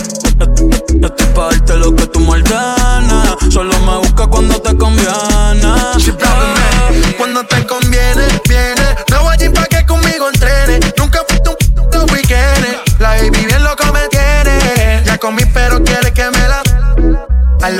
yo 1.03 1.09
estoy 1.09 1.26
pa' 1.34 1.48
darte 1.50 1.76
lo 1.76 1.94
que 1.94 2.07
tú 2.07 2.20
me 2.20 2.30
ordenes 2.30 3.53
Solo 3.53 3.76
me 3.80 3.98
busca 3.98 4.26
cuando 4.28 4.61
te 4.61 4.76
conviene 4.76 5.72
Cuando 7.18 7.44
te 7.44 7.66
conviene, 7.66 8.26
viene. 8.48 8.96
Me 9.11 9.18
voy 9.18 9.34
allí 9.34 9.48
pa' 9.48 9.66
que 9.66 9.84
conmigo 9.86 10.28
entrene. 10.28 10.80
Nunca 10.96 11.24
fuiste 11.28 11.50
un 11.50 11.90
p 11.90 11.98
los 11.98 12.11
weekendes. 12.12 12.76
La 12.98 13.11
baby 13.11 13.44
bien 13.44 13.62
loco 13.62 13.84
me 13.92 14.09
tiene. 14.09 15.03
Ya 15.05 15.18
comí, 15.18 15.42
pero 15.53 15.71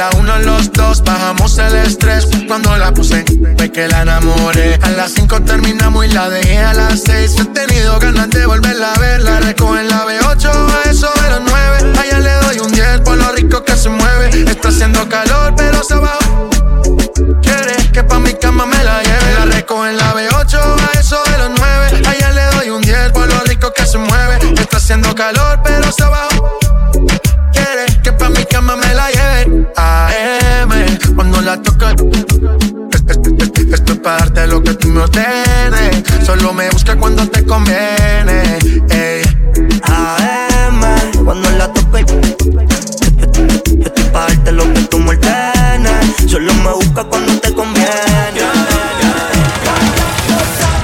la 0.03 0.11
uno, 0.18 0.36
los 0.40 0.72
dos, 0.72 1.05
bajamos 1.05 1.59
el 1.59 1.76
estrés. 1.76 2.26
Cuando 2.48 2.76
la 2.76 2.92
puse, 2.92 3.24
fue 3.57 3.70
que 3.70 3.86
la 3.86 4.03
enamoré. 4.03 4.76
A 4.82 4.90
las 4.90 5.12
cinco 5.12 5.40
terminamos 5.42 6.05
y 6.05 6.09
la 6.09 6.28
dejé 6.28 6.59
a 6.59 6.74
las 6.74 7.03
seis. 7.03 7.36
He 7.38 7.44
tenido 7.44 8.00
ganas 8.00 8.28
de 8.30 8.44
volverla 8.46 8.94
a 8.94 8.98
ver. 8.98 9.22
La 9.22 9.38
recojo 9.38 9.78
en 9.78 9.88
la 9.88 10.05
B8, 10.05 10.46
a 10.48 10.90
eso 10.90 11.09
de 11.22 11.30
los 11.30 11.42
nueve. 11.46 11.92
Allá 12.00 12.18
le 12.18 12.34
doy 12.46 12.59
un 12.59 12.72
10 12.72 13.00
por 13.03 13.16
lo 13.16 13.30
rico 13.32 13.62
que 13.62 13.76
se 13.76 13.90
mueve. 13.90 14.30
Está 14.50 14.70
haciendo 14.70 15.09
calor, 15.09 15.55
pero 15.57 15.84
se 15.84 15.94
bajó. 15.94 16.50
Quiere 17.40 17.76
que 17.92 18.03
pa' 18.03 18.18
mi 18.18 18.34
cama 18.34 18.66
me 18.66 18.82
la 18.82 19.03
lleve. 19.05 19.34
La 19.38 19.44
recojo 19.44 19.86
en 19.86 19.96
la 19.98 20.14
B8, 20.14 20.59
a 20.59 20.98
eso 20.98 21.22
de 21.30 21.38
los 21.38 21.50
9. 21.57 22.09
Allá 22.09 22.30
le 22.32 22.57
doy 22.57 22.70
un 22.70 22.82
10 22.82 23.12
por 23.12 23.28
lo 23.28 23.38
rico 23.44 23.72
que 23.72 23.86
se 23.86 23.98
mueve. 23.98 24.38
Está 24.59 24.78
haciendo 24.78 25.14
calor, 25.14 25.61
pero 25.62 25.92
se 25.92 26.05
bajó. 26.05 26.59
Quiere 27.53 27.86
que 28.03 28.12
pa' 28.12 28.30
mi 28.30 28.44
cama 28.46 28.74
me 28.74 28.94
la 28.94 29.09
lleve. 29.11 29.22
AM. 29.76 30.70
Cuando 31.14 31.40
la 31.40 31.57
toca, 31.61 31.95
esto 33.72 33.93
es 33.93 33.99
parte 33.99 34.40
de 34.40 34.47
lo 34.47 34.62
que 34.62 34.74
tú 34.74 34.86
me 34.88 35.01
ordenes. 35.03 36.03
Solo 36.24 36.53
me 36.53 36.70
busca 36.70 36.97
cuando 36.97 37.28
te 37.28 37.45
conviene. 37.45 38.59
Ey. 38.90 39.22
AM, 39.84 40.80
cuando 41.24 41.51
la 41.51 41.72
toca, 41.72 41.99
esto 42.01 42.20
es 43.97 44.05
parte 44.11 44.45
de 44.45 44.53
lo 44.53 44.72
que 44.72 44.80
tú 44.82 44.99
me 44.99 45.11
ordenes. 45.11 46.30
Solo 46.30 46.55
me 46.55 46.72
busca 46.72 47.03
cuando 47.05 47.38
te 47.40 47.53
conviene. 47.53 47.90
Yo 48.36 48.45
te 48.53 48.59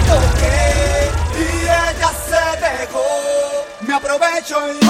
toqué 0.08 1.10
Y 1.38 1.40
ella 1.62 2.10
se 2.28 2.42
dejó 2.60 3.04
Me 3.86 3.94
joy. 4.42 4.87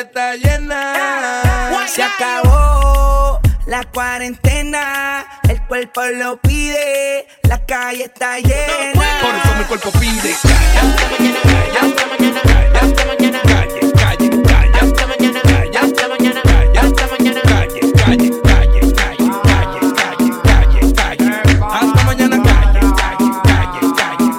está 0.00 0.36
llena. 0.36 1.82
Se 1.86 2.02
acabó 2.02 3.40
la 3.66 3.84
cuarentena. 3.84 5.26
El 5.48 5.60
cuerpo 5.66 6.02
lo 6.06 6.36
pide, 6.40 7.26
la 7.48 7.64
calle 7.64 8.04
está 8.04 8.38
llena. 8.38 8.92
Por 8.92 9.34
eso 9.34 9.54
mi 9.58 9.64
cuerpo 9.64 9.90
pide 9.98 10.34
hasta 10.34 11.08
mañana, 11.18 11.40
calle, 11.42 11.78
hasta 11.78 12.06
mañana, 12.06 12.40
calle, 12.42 12.78
hasta 12.78 13.04
mañana, 13.06 13.40
calle, 13.42 13.80
calle, 13.92 14.30
calle, 14.42 14.42
calle, 14.42 14.78
hasta 14.78 15.06
mañana, 15.06 15.40
calle, 15.42 15.72
calle, 15.72 15.78
hasta 15.78 16.08
mañana, 16.08 16.42
calle, 17.42 17.80
calle, 17.94 18.30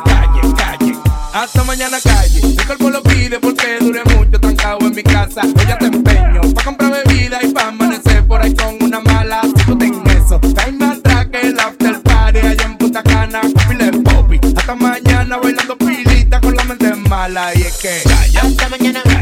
calle, 0.05 0.53
calle, 0.55 0.93
hasta 1.33 1.63
mañana, 1.63 1.99
calle. 2.01 2.41
Mi 2.43 2.55
cuerpo 2.65 2.89
lo 2.89 3.01
pide 3.03 3.39
porque 3.39 3.77
dure 3.79 4.03
mucho 4.03 4.36
mi 4.97 5.03
casa. 5.03 5.41
Ella 5.61 5.77
te 5.77 5.85
empeño 5.85 6.41
pa' 6.55 6.63
comprar 6.63 6.91
bebida 6.91 7.37
y 7.43 7.49
pa' 7.49 7.67
amanecer 7.67 8.25
por 8.25 8.41
ahí 8.41 8.53
con 8.55 8.81
una 8.81 8.99
mala. 8.99 9.41
Si 9.43 9.63
tú 9.65 9.77
ten 9.77 9.93
eso, 10.07 10.41
caíme 10.55 10.85
atrás 10.85 11.27
que 11.27 11.39
el 11.41 11.59
after 11.59 12.01
party 12.01 12.39
allá 12.39 12.65
en 12.65 12.77
Punta 12.77 13.03
Cana 13.03 13.41
con 13.41 14.03
popi. 14.03 14.39
Hasta 14.57 14.73
mañana 14.73 15.37
bailando 15.37 15.77
pilita 15.77 16.41
con 16.41 16.55
la 16.55 16.63
mente 16.63 16.95
mala. 16.95 17.53
Y 17.53 17.61
es 17.61 17.77
que 17.77 18.01
calla, 18.09 18.41
hasta 18.41 18.69
mañana, 18.69 19.16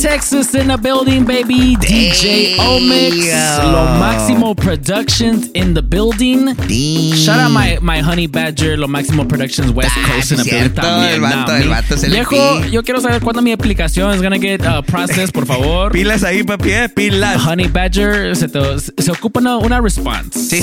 Texas 0.00 0.54
in 0.54 0.68
the 0.68 0.76
building, 0.78 1.24
baby. 1.24 1.74
DJ 1.76 2.54
Omix, 2.56 3.26
Lo 3.64 3.98
Máximo 3.98 4.54
Productions 4.56 5.48
in 5.54 5.74
the 5.74 5.82
building. 5.82 6.54
Shout 7.14 7.40
out 7.40 7.50
my, 7.50 7.78
my 7.80 7.98
honey 8.00 8.26
badger, 8.28 8.76
Lo 8.76 8.86
Máximo 8.86 9.28
Productions 9.28 9.72
West 9.72 9.94
Coast 10.06 10.30
in 10.32 10.38
the 10.38 10.44
building 10.44 10.70
también. 10.74 11.14
el 11.14 11.20
vato, 11.20 11.52
Nah, 11.52 11.58
el 11.58 11.68
vato 11.68 11.96
se 11.96 12.08
le 12.08 12.16
Viejo, 12.16 12.64
yo 12.66 12.82
quiero 12.82 13.00
saber 13.00 13.20
cuándo 13.22 13.42
mi 13.42 13.52
aplicación 13.52 14.14
is 14.14 14.22
gonna 14.22 14.38
get 14.38 14.60
uh, 14.64 14.82
processed, 14.82 15.32
por 15.34 15.46
favor. 15.46 15.90
Pilas 15.92 16.22
ahí, 16.22 16.44
papi, 16.44 16.70
eh, 16.70 16.88
pilas. 16.88 17.44
Honey 17.44 17.66
Badger, 17.68 18.36
se, 18.36 18.48
te- 18.48 18.78
se 18.78 19.10
ocupa 19.10 19.40
una, 19.40 19.56
una 19.58 19.80
response. 19.80 20.62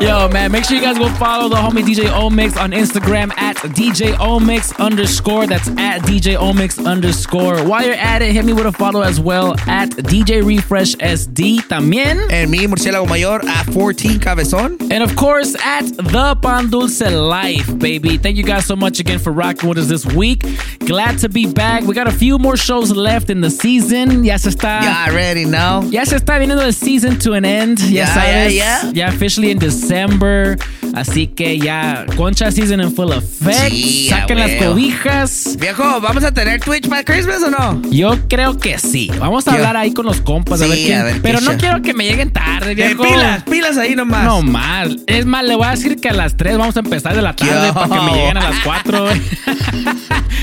Yo, 0.00 0.28
man, 0.32 0.50
make 0.50 0.64
sure 0.64 0.76
you 0.76 0.82
guys 0.82 0.98
go 0.98 1.08
follow 1.16 1.48
the 1.48 1.56
homie 1.56 1.82
DJ 1.82 2.08
Omix 2.10 2.56
on 2.60 2.70
Instagram 2.72 3.30
at 3.36 3.56
DJ 3.74 4.14
Omix 4.16 4.72
underscore. 4.78 5.46
That's 5.46 5.68
at 5.76 6.00
DJ 6.02 6.29
Omix 6.36 6.78
underscore. 6.84 7.62
While 7.64 7.84
you're 7.84 7.94
at 7.94 8.22
it, 8.22 8.32
hit 8.32 8.44
me 8.44 8.52
with 8.52 8.66
a 8.66 8.72
follow 8.72 9.02
as 9.02 9.20
well 9.20 9.54
at 9.68 9.90
DJ 9.90 10.42
Refresh 10.44 10.94
SD 10.96 11.60
también. 11.68 12.30
And 12.30 12.50
me, 12.50 12.66
murciélago 12.66 13.08
mayor 13.08 13.40
at 13.46 13.66
14 13.72 14.18
cabezón. 14.20 14.80
And 14.90 15.02
of 15.02 15.14
course, 15.16 15.54
at 15.64 15.84
the 15.96 16.36
Pan 16.42 16.70
Dulce 16.70 17.00
Life, 17.10 17.78
baby. 17.78 18.18
Thank 18.18 18.36
you 18.36 18.44
guys 18.44 18.64
so 18.66 18.76
much 18.76 19.00
again 19.00 19.18
for 19.18 19.32
rocking 19.32 19.68
with 19.68 19.78
us 19.78 19.88
this 19.88 20.06
week. 20.06 20.42
Glad 20.80 21.18
to 21.20 21.28
be 21.28 21.46
back. 21.46 21.82
We 21.84 21.94
got 21.94 22.06
a 22.08 22.12
few 22.12 22.38
more 22.38 22.56
shows 22.56 22.90
left 22.92 23.30
in 23.30 23.40
the 23.40 23.50
season. 23.50 24.24
Ya 24.24 24.36
se 24.36 24.50
está. 24.50 24.82
You 24.82 25.12
already 25.12 25.44
know. 25.44 25.82
Ya 25.90 26.04
se 26.04 26.16
está 26.16 26.38
viniendo 26.38 26.62
el 26.62 26.72
season 26.72 27.18
to 27.20 27.32
an 27.34 27.44
end. 27.44 27.78
Ya 27.80 28.00
Yeah, 28.00 28.14
sabes. 28.14 28.54
yeah, 28.54 28.82
yeah. 28.84 28.92
Ya 28.92 29.08
officially 29.08 29.50
in 29.50 29.58
December. 29.58 30.56
Así 30.94 31.28
que 31.28 31.56
ya, 31.58 32.04
Concha 32.16 32.50
season 32.50 32.80
in 32.80 32.90
full 32.90 33.12
effect. 33.12 33.70
Sí, 33.70 34.08
Saquen 34.08 34.38
las 34.38 34.50
cobijas. 34.60 35.56
Viejo, 35.58 36.00
¿vamos 36.00 36.19
a 36.24 36.32
tener 36.32 36.60
Twitch 36.60 36.88
para 36.88 37.04
Christmas 37.04 37.42
o 37.42 37.50
no? 37.50 37.82
Yo 37.90 38.16
creo 38.28 38.58
que 38.58 38.78
sí. 38.78 39.10
Vamos 39.18 39.46
a 39.48 39.52
Yo- 39.52 39.56
hablar 39.58 39.76
ahí 39.76 39.92
con 39.92 40.06
los 40.06 40.20
compas 40.20 40.60
a 40.60 40.64
Sí, 40.64 40.70
ver 40.70 40.78
quién. 40.78 40.98
a 41.00 41.04
ver 41.04 41.22
pero 41.22 41.40
no 41.40 41.50
show. 41.52 41.58
quiero 41.60 41.82
que 41.82 41.94
me 41.94 42.04
lleguen 42.04 42.32
tarde, 42.32 42.72
Eh, 42.72 42.74
viejo. 42.74 43.02
pilas, 43.04 43.42
pilas 43.44 43.76
ahí 43.78 43.94
nomás. 43.94 44.24
No 44.24 44.42
más. 44.42 44.88
Es 45.06 45.26
más, 45.26 45.44
le 45.44 45.54
voy 45.56 45.66
a 45.66 45.70
decir 45.70 45.96
que 46.00 46.08
a 46.08 46.12
las 46.12 46.36
3 46.36 46.56
vamos 46.58 46.76
a 46.76 46.80
empezar 46.80 47.14
de 47.14 47.22
la 47.22 47.34
tarde 47.34 47.68
Yo. 47.68 47.74
para 47.74 47.88
que 47.88 48.00
me 48.02 48.12
lleguen 48.12 48.36
a 48.36 48.50
las 48.50 48.58
4. 48.64 49.08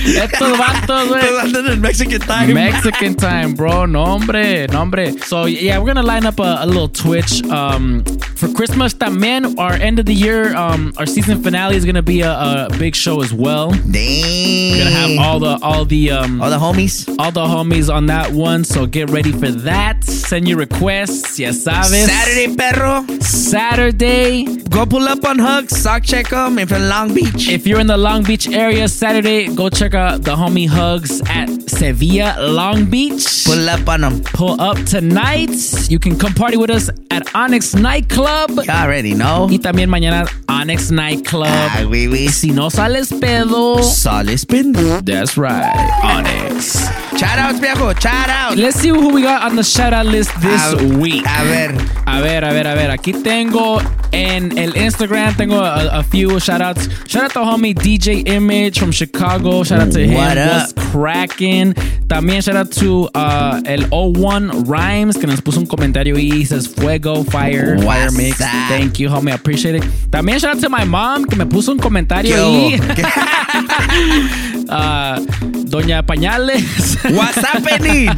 Estos 0.06 0.58
vatos, 0.58 1.08
güey. 1.10 1.22
Estos 1.22 1.44
vatos 1.54 1.74
en 1.74 1.82
Mexican 1.82 2.20
time. 2.20 2.54
Mexican 2.54 3.16
time, 3.16 3.48
bro. 3.56 3.88
No, 3.88 4.04
hombre, 4.04 4.68
no, 4.68 4.82
hombre. 4.82 5.14
So, 5.28 5.48
yeah, 5.48 5.80
we're 5.80 5.92
gonna 5.94 6.04
line 6.06 6.26
up 6.26 6.40
a, 6.40 6.62
a 6.62 6.66
little 6.66 6.88
Twitch 6.88 7.44
um, 7.50 8.04
for 8.36 8.48
Christmas. 8.54 8.94
También, 8.98 9.56
our 9.58 9.74
end 9.74 10.00
of 10.00 10.06
the 10.06 10.14
year, 10.14 10.56
um, 10.56 10.94
our 10.98 11.06
season 11.08 11.42
finale 11.44 11.76
is 11.76 11.86
gonna 11.86 12.02
be 12.02 12.22
a, 12.22 12.32
a 12.32 12.68
big 12.78 12.96
show 12.96 13.22
as 13.22 13.34
well. 13.34 13.72
Damn. 13.72 14.72
We're 14.72 14.84
gonna 14.84 14.96
have 14.96 15.20
all 15.20 15.40
the 15.40 15.58
all 15.68 15.86
the 15.86 16.12
um, 16.12 16.42
All 16.42 16.50
the 16.50 16.58
homies. 16.58 17.08
all 17.20 17.32
the 17.32 17.46
homies 17.46 17.94
on 17.94 18.06
that 18.08 18.32
one. 18.32 18.64
So 18.64 18.86
get 18.86 19.10
ready 19.10 19.32
for 19.32 19.50
that. 19.52 20.04
Send 20.04 20.48
your 20.48 20.58
requests. 20.60 21.38
Ya 21.40 21.50
sabes. 21.52 21.92
Saturday, 22.08 22.56
perro. 22.56 23.06
Saturday. 23.22 24.46
Go 24.70 24.86
pull 24.86 25.08
up 25.08 25.24
on 25.26 25.40
Hugs. 25.40 25.76
Sock 25.82 26.04
check 26.04 26.30
them 26.30 26.60
if 26.60 26.70
you're 26.70 26.80
in 26.80 26.90
Long 26.90 27.14
Beach. 27.14 27.50
If 27.50 27.66
you're 27.68 27.80
in 27.80 27.88
the 27.88 27.98
Long 27.98 28.24
Beach 28.24 28.48
area 28.50 28.88
Saturday, 28.88 29.48
go 29.54 29.70
check 29.70 29.94
out 29.94 30.24
the 30.24 30.36
homie 30.36 30.68
Hugs 30.68 31.22
at 31.30 31.50
Sevilla 31.70 32.36
Long 32.40 32.86
Beach. 32.86 33.44
Pull 33.46 33.70
up 33.70 33.88
on 33.90 34.02
them. 34.02 34.22
Pull 34.24 34.60
up 34.62 34.78
tonight. 34.86 35.50
You 35.90 36.00
can 36.00 36.18
come 36.18 36.34
party 36.34 36.58
with 36.58 36.70
us 36.70 36.90
at 37.12 37.24
Onyx 37.36 37.74
Nightclub. 37.76 38.52
You 38.52 38.70
already 38.72 39.14
know. 39.14 39.48
Y 39.50 39.58
también 39.60 39.90
mañana 39.90 40.28
Onyx 40.50 40.92
Nightclub. 40.92 41.48
Ay, 41.48 41.86
güey, 41.86 42.08
güey. 42.08 42.28
Si 42.30 42.52
no 42.52 42.70
sales 42.70 43.10
pedo. 43.12 43.82
Sales 43.84 44.46
pendejo. 44.46 45.04
That's 45.06 45.38
right. 45.38 45.57
Onyx. 46.04 47.07
Shout 47.18 47.40
outs, 47.40 47.60
viejo. 47.60 47.94
Shout 47.94 48.30
out. 48.30 48.58
Let's 48.58 48.80
see 48.80 48.90
who 48.90 49.12
we 49.14 49.24
got 49.24 49.42
on 49.42 49.56
the 49.56 49.64
shout 49.64 49.92
out 49.92 50.06
list 50.06 50.30
this 50.40 50.62
A- 50.74 50.98
week. 51.00 51.26
A 51.28 51.44
ver. 51.46 51.72
A 52.06 52.22
ver, 52.22 52.44
a 52.46 52.54
ver, 52.54 52.68
a 52.68 52.76
ver. 52.76 52.92
Aquí 52.92 53.12
tengo 53.24 53.80
en 54.12 54.56
el 54.58 54.74
Instagram, 54.78 55.36
tengo 55.36 55.60
a, 55.60 56.00
a 56.00 56.04
few 56.04 56.40
shout 56.40 56.62
outs. 56.62 56.88
Shout 57.08 57.24
out 57.24 57.32
to 57.34 57.40
homie 57.40 57.74
DJ 57.74 58.28
Image 58.28 58.80
from 58.80 58.92
Chicago. 58.92 59.64
Shout 59.64 59.80
out 59.82 59.92
to 59.94 60.00
him. 60.00 60.14
What 60.14 60.38
up? 60.38 60.48
What's 60.70 60.74
cracking? 60.92 61.74
También 62.08 62.42
shout 62.44 62.56
out 62.56 62.72
to 62.74 63.10
uh, 63.16 63.62
el 63.66 63.84
O1 63.90 64.68
Rhymes, 64.68 65.18
que 65.18 65.26
nos 65.28 65.42
puso 65.42 65.58
un 65.60 65.66
comentario 65.66 66.18
y 66.18 66.46
says 66.46 66.68
Fuego, 66.68 67.24
Fire, 67.26 67.78
Fire 67.80 67.86
What's 67.86 68.16
Mix. 68.16 68.40
up? 68.42 68.48
Thank 68.70 69.00
you, 69.00 69.10
homie. 69.10 69.32
I 69.32 69.36
appreciate 69.36 69.76
it. 69.76 69.84
También 70.12 70.40
shout 70.40 70.56
out 70.56 70.62
to 70.62 70.70
my 70.70 70.86
mom, 70.86 71.26
que 71.26 71.36
me 71.36 71.46
puso 71.46 71.72
un 71.72 71.80
comentario 71.80 72.36
ahí. 72.38 72.80
Ah, 74.70 75.20
Doña 75.68 76.02
Pañales. 76.06 76.98
What's 77.12 77.38
happening? 77.38 78.10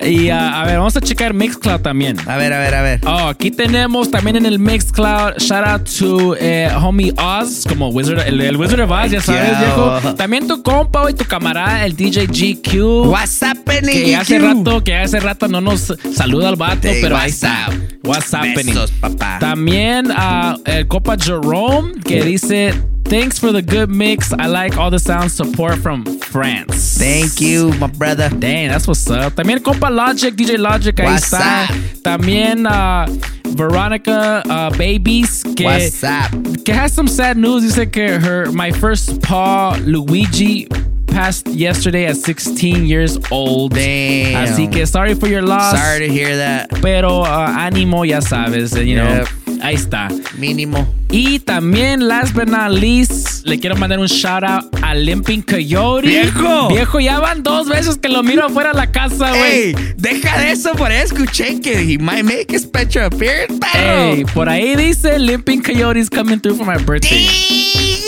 y 0.02 0.30
ah, 0.30 0.60
a 0.60 0.66
ver, 0.66 0.78
vamos 0.78 0.96
a 0.96 1.00
checar 1.00 1.34
Mixcloud 1.34 1.80
también. 1.80 2.16
A 2.28 2.36
ver, 2.36 2.52
a 2.52 2.58
ver, 2.58 2.74
a 2.74 2.82
ver. 2.82 3.00
Oh, 3.04 3.28
aquí 3.28 3.50
tenemos 3.50 4.10
también 4.10 4.36
en 4.36 4.46
el 4.46 4.58
Mixcloud. 4.58 5.38
Shout 5.38 5.66
out 5.66 5.88
to 5.98 6.36
eh, 6.38 6.70
homie 6.74 7.12
Oz, 7.18 7.64
como 7.68 7.88
Wizard, 7.88 8.20
el, 8.26 8.40
el 8.40 8.56
Wizard 8.56 8.80
of 8.80 8.90
Oz, 8.90 9.10
ya 9.10 9.20
sabes, 9.20 9.58
viejo. 9.58 10.14
También 10.14 10.46
tu 10.46 10.62
compa 10.62 11.10
y 11.10 11.14
tu 11.14 11.24
camarada, 11.24 11.84
el 11.84 11.96
DJ 11.96 12.26
GQ. 12.26 13.06
What's 13.06 13.42
happening? 13.42 14.04
Que 14.04 14.16
hace 14.16 14.38
rato, 14.38 14.82
que 14.84 14.94
hace 14.96 15.20
rato 15.20 15.48
no 15.48 15.60
nos 15.60 15.94
saluda 16.14 16.48
al 16.48 16.56
vato, 16.56 16.88
Hey, 16.88 16.98
pero 17.02 17.16
ahí 17.16 17.30
what's 17.30 17.34
está. 17.34 17.68
What's 18.02 18.34
happening? 18.34 18.74
Besos, 18.74 18.90
papá. 18.92 19.38
También 19.38 20.08
ah, 20.10 20.56
el 20.64 20.86
copa 20.88 21.16
Jerome, 21.18 21.92
que 22.04 22.22
dice. 22.22 22.91
Thanks 23.12 23.38
for 23.38 23.52
the 23.52 23.60
good 23.60 23.90
mix. 23.90 24.32
I 24.32 24.46
like 24.46 24.78
all 24.78 24.88
the 24.88 24.98
sound 24.98 25.30
support 25.30 25.76
from 25.80 26.02
France. 26.20 26.96
Thank 26.96 27.42
you, 27.42 27.70
my 27.74 27.86
brother. 27.86 28.30
Dang, 28.30 28.68
that's 28.68 28.88
what's 28.88 29.06
up. 29.10 29.34
También 29.34 29.58
compa 29.58 29.94
Logic, 29.94 30.34
DJ 30.34 30.56
Logic, 30.58 30.96
ahí 30.96 31.04
What's 31.04 31.30
está. 31.30 31.64
up? 31.68 31.76
También 32.02 32.66
uh, 32.66 33.06
Veronica 33.54 34.42
uh, 34.48 34.70
Babies, 34.78 35.42
que, 35.54 35.66
What's 35.66 36.02
up? 36.02 36.64
que 36.64 36.72
has 36.72 36.94
some 36.94 37.06
sad 37.06 37.36
news. 37.36 37.64
Dice 37.64 37.92
que 37.92 38.18
her, 38.18 38.50
my 38.50 38.70
first 38.72 39.20
paw, 39.20 39.76
Luigi, 39.82 40.66
passed 41.06 41.46
yesterday 41.48 42.06
at 42.06 42.16
16 42.16 42.86
years 42.86 43.18
old. 43.30 43.74
Damn. 43.74 44.46
Así 44.46 44.72
que 44.72 44.86
sorry 44.86 45.12
for 45.12 45.26
your 45.26 45.42
loss. 45.42 45.78
Sorry 45.78 45.98
to 45.98 46.08
hear 46.10 46.34
that. 46.38 46.70
Pero 46.80 47.24
uh, 47.24 47.58
ánimo, 47.58 48.08
ya 48.08 48.20
sabes, 48.20 48.74
you 48.74 48.96
know. 48.96 49.04
Yep. 49.04 49.28
Ahí 49.60 49.74
está. 49.74 50.08
Mínimo. 50.38 51.01
Y 51.14 51.40
también, 51.40 52.08
last 52.08 52.34
but 52.34 52.48
not 52.48 52.70
least, 52.70 53.46
le 53.46 53.60
quiero 53.60 53.76
mandar 53.76 53.98
un 53.98 54.06
shout 54.06 54.42
out 54.42 54.64
a 54.82 54.94
Limping 54.94 55.42
Coyote. 55.42 56.08
¡Viejo! 56.08 56.68
Viejo, 56.68 57.00
ya 57.00 57.20
van 57.20 57.42
dos 57.42 57.68
veces 57.68 57.98
que 57.98 58.08
lo 58.08 58.22
miro 58.22 58.46
afuera 58.46 58.70
de 58.70 58.78
la 58.78 58.90
casa, 58.90 59.28
güey. 59.28 59.52
Ey, 59.52 59.74
deja 59.98 60.38
de 60.38 60.52
eso, 60.52 60.72
por 60.72 60.90
ahí 60.90 61.02
escuché 61.02 61.60
que 61.60 61.80
he 61.80 61.98
might 61.98 62.24
make 62.24 62.56
a 62.56 62.58
special 62.58 63.04
appearance, 63.04 63.58
perro. 63.60 64.14
Ey, 64.14 64.24
por 64.24 64.48
ahí 64.48 64.74
dice 64.74 65.18
Limping 65.18 65.62
Coyote's 65.62 66.08
coming 66.08 66.40
through 66.40 66.56
for 66.56 66.66
my 66.66 66.82
birthday. 66.82 67.28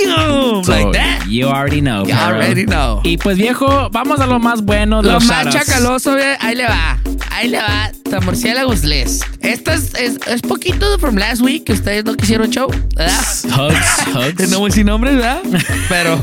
So, 0.05 0.63
like 0.67 0.93
that. 0.93 1.27
You 1.29 1.49
already 1.49 1.81
know. 1.81 2.05
You 2.07 2.15
bro. 2.15 2.25
already 2.25 2.65
know. 2.65 3.01
Y 3.05 3.19
pues 3.19 3.37
viejo, 3.37 3.91
vamos 3.91 4.21
a 4.21 4.27
lo 4.27 4.39
más 4.39 4.63
bueno 4.63 5.03
de 5.03 5.09
Lo 5.09 5.15
los 5.15 5.25
más 5.27 5.49
chacaloso, 5.51 6.17
ahí 6.41 6.55
le 6.55 6.65
va. 6.65 6.99
Ahí 7.31 7.49
le 7.49 7.59
va. 7.59 7.91
The 8.05 8.21
Murciélagos 8.21 8.85
List. 8.85 9.25
Esto 9.41 9.73
es, 9.73 9.95
es, 9.95 10.19
es 10.27 10.41
poquito 10.43 10.91
de 10.91 10.99
from 10.99 11.17
last 11.17 11.43
week 11.43 11.65
que 11.65 11.73
ustedes 11.73 12.05
no 12.05 12.15
quisieron 12.15 12.51
show. 12.51 12.71
Hugs, 12.97 13.45
hugs. 14.15 14.51
No 14.51 14.61
voy 14.61 14.71
sin 14.71 14.87
nombres, 14.87 15.17
¿verdad? 15.17 15.41
Pero 15.89 16.19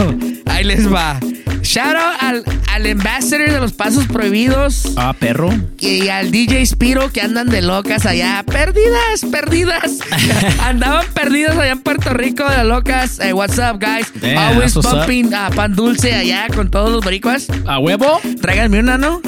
ahí 0.45 0.63
les 0.63 0.91
va. 0.91 1.19
Shout 1.63 1.95
out 1.95 2.15
al, 2.19 2.43
al 2.73 2.85
ambassador 2.87 3.49
de 3.49 3.59
los 3.59 3.73
pasos 3.73 4.07
prohibidos. 4.07 4.93
Ah, 4.97 5.13
perro. 5.17 5.53
Y 5.79 6.07
al 6.07 6.31
DJ 6.31 6.65
Spiro 6.65 7.11
que 7.11 7.21
andan 7.21 7.49
de 7.49 7.61
locas 7.61 8.05
allá. 8.05 8.43
Perdidas, 8.45 9.21
perdidas. 9.31 9.99
Andaban 10.63 11.05
perdidas 11.13 11.57
allá 11.57 11.73
en 11.73 11.81
Puerto 11.81 12.09
Rico 12.13 12.49
de 12.49 12.63
locas. 12.63 13.19
Hey, 13.21 13.33
what's 13.33 13.59
up, 13.59 13.79
guys? 13.79 14.11
Always 14.35 14.73
bumping 14.73 15.27
uh, 15.33 15.53
pan 15.55 15.75
dulce 15.75 16.15
allá 16.15 16.47
con 16.53 16.71
todos 16.71 16.89
los 16.89 17.03
boricuas. 17.03 17.47
A 17.67 17.77
huevo. 17.77 18.19
Tráiganme 18.41 18.79
una, 18.79 18.97
¿no? 18.97 19.21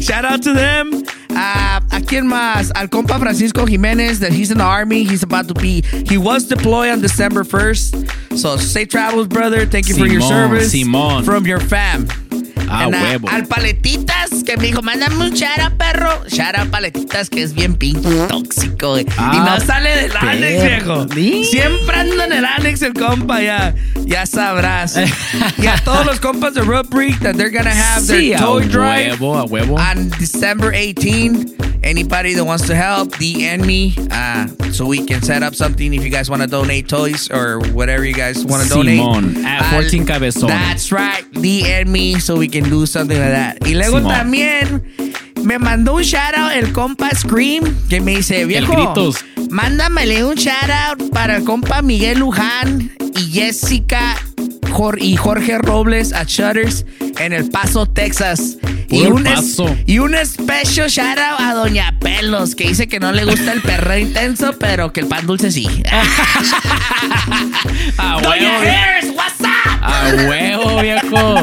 Shout 0.00 0.24
out 0.24 0.42
to 0.42 0.52
them. 0.52 1.04
Uh, 1.30 1.80
¿A 1.90 2.00
quién 2.00 2.26
más? 2.26 2.70
Al 2.74 2.88
compa 2.88 3.18
Francisco 3.18 3.66
Jiménez 3.66 4.20
that 4.20 4.32
he's 4.32 4.50
in 4.50 4.58
the 4.58 4.64
army. 4.64 5.04
He's 5.04 5.22
about 5.22 5.48
to 5.48 5.54
be. 5.54 5.82
He 6.08 6.18
was 6.18 6.44
deployed 6.44 6.90
on 6.90 7.00
December 7.00 7.44
1st. 7.44 8.38
So 8.38 8.56
safe 8.56 8.88
travels, 8.88 9.28
brother. 9.28 9.66
Thank 9.66 9.88
you 9.88 9.94
for 9.96 10.06
your 10.06 10.22
service. 10.22 10.74
Simón. 10.74 11.24
From 11.24 11.46
your 11.46 11.60
fam. 11.60 12.08
A 12.68 12.88
huevo. 12.88 13.28
al 13.28 13.46
Paletitas 13.46 14.42
que 14.44 14.56
me 14.56 14.66
dijo, 14.66 14.82
mándame 14.82 15.16
un 15.24 15.34
chara, 15.34 15.70
perro. 15.76 16.22
Chara 16.28 16.64
Paletitas 16.66 17.30
que 17.30 17.42
es 17.42 17.54
bien 17.54 17.74
pinche 17.74 18.08
tóxico. 18.28 18.90
güey. 18.90 19.04
y 19.04 19.08
Ah, 19.18 19.56
no 19.58 19.64
sale 19.64 19.90
del 19.96 20.12
Alex, 20.16 20.62
perro. 20.62 21.06
viejo. 21.06 21.44
Siempre 21.50 21.96
anda 21.96 22.24
en 22.26 22.32
el 22.32 22.44
Alex 22.44 22.82
el 22.82 22.92
compa, 22.94 23.40
ya. 23.42 23.74
Ya 24.04 24.26
sabrás. 24.26 24.96
y 25.58 25.66
a 25.66 25.76
todos 25.84 26.04
los 26.06 26.20
compas 26.20 26.54
de 26.54 26.62
Freak 26.62 27.20
that 27.20 27.34
they're 27.36 27.50
gonna 27.50 27.70
have 27.74 28.02
Sí, 28.02 28.28
their 28.30 28.36
a 28.36 28.38
toy 28.40 28.64
drive 28.66 29.18
huevo, 29.20 29.38
a 29.38 29.44
huevo. 29.44 29.74
on 29.78 30.10
December 30.18 30.72
18. 30.74 31.54
Anybody 31.82 32.34
that 32.34 32.44
wants 32.44 32.66
to 32.66 32.74
help, 32.74 33.12
DM 33.16 33.64
me 33.64 33.94
uh, 34.10 34.48
so 34.72 34.86
we 34.86 35.04
can 35.06 35.22
set 35.22 35.44
up 35.44 35.54
something 35.54 35.94
if 35.94 36.02
you 36.02 36.10
guys 36.10 36.28
want 36.28 36.42
to 36.42 36.48
donate 36.48 36.88
toys 36.88 37.30
or 37.30 37.60
whatever 37.74 38.04
you 38.04 38.12
guys 38.14 38.44
want 38.44 38.64
to 38.64 38.68
donate. 38.68 38.98
Simón, 38.98 39.44
at 39.44 39.62
Al- 39.62 39.82
14 39.82 40.04
Cabezón. 40.04 40.48
That's 40.48 40.90
right. 40.90 41.22
DM 41.32 41.86
me 41.88 42.18
so 42.18 42.34
we 42.36 42.45
can 42.48 42.68
do 42.70 42.86
something 42.86 43.18
like 43.18 43.32
that. 43.32 43.66
Y 43.66 43.74
luego 43.74 43.98
Simón. 43.98 44.12
también 44.12 44.82
me 45.42 45.58
mandó 45.58 45.94
un 45.94 46.02
shout 46.02 46.36
out 46.36 46.52
el 46.52 46.72
compa 46.72 47.10
Scream 47.14 47.64
que 47.88 48.00
me 48.00 48.16
dice, 48.16 48.44
viejo, 48.46 48.94
mándamele 49.50 50.24
un 50.24 50.34
shout 50.34 50.70
out 50.70 51.10
para 51.10 51.36
el 51.36 51.44
compa 51.44 51.82
Miguel 51.82 52.18
Luján 52.18 52.90
y 53.14 53.20
Jessica 53.32 54.16
y 54.98 55.16
Jorge 55.16 55.56
Robles 55.56 56.12
a 56.12 56.24
Shutters 56.24 56.84
en 57.18 57.32
El 57.32 57.48
Paso, 57.48 57.86
Texas. 57.86 58.58
Y 58.88 59.02
un, 59.06 59.26
es- 59.26 59.34
Paso. 59.34 59.76
y 59.86 59.98
un 59.98 60.14
special 60.24 60.88
shout 60.88 61.18
out 61.18 61.40
a 61.40 61.54
Doña 61.54 61.94
Pelos, 62.00 62.54
que 62.54 62.68
dice 62.68 62.86
que 62.88 63.00
no 63.00 63.12
le 63.12 63.24
gusta 63.24 63.52
el 63.52 63.60
perreo 63.62 63.98
intenso, 63.98 64.54
pero 64.58 64.92
que 64.92 65.00
el 65.00 65.06
pan 65.06 65.26
dulce 65.26 65.50
sí. 65.50 65.66
A 67.98 68.20
Doña 68.20 68.58
huevo. 68.58 68.62
Hairs, 68.70 69.06
what's 69.14 69.40
up? 69.40 69.46
A 69.82 70.12
huevo, 70.28 70.80
viejo. 70.80 71.34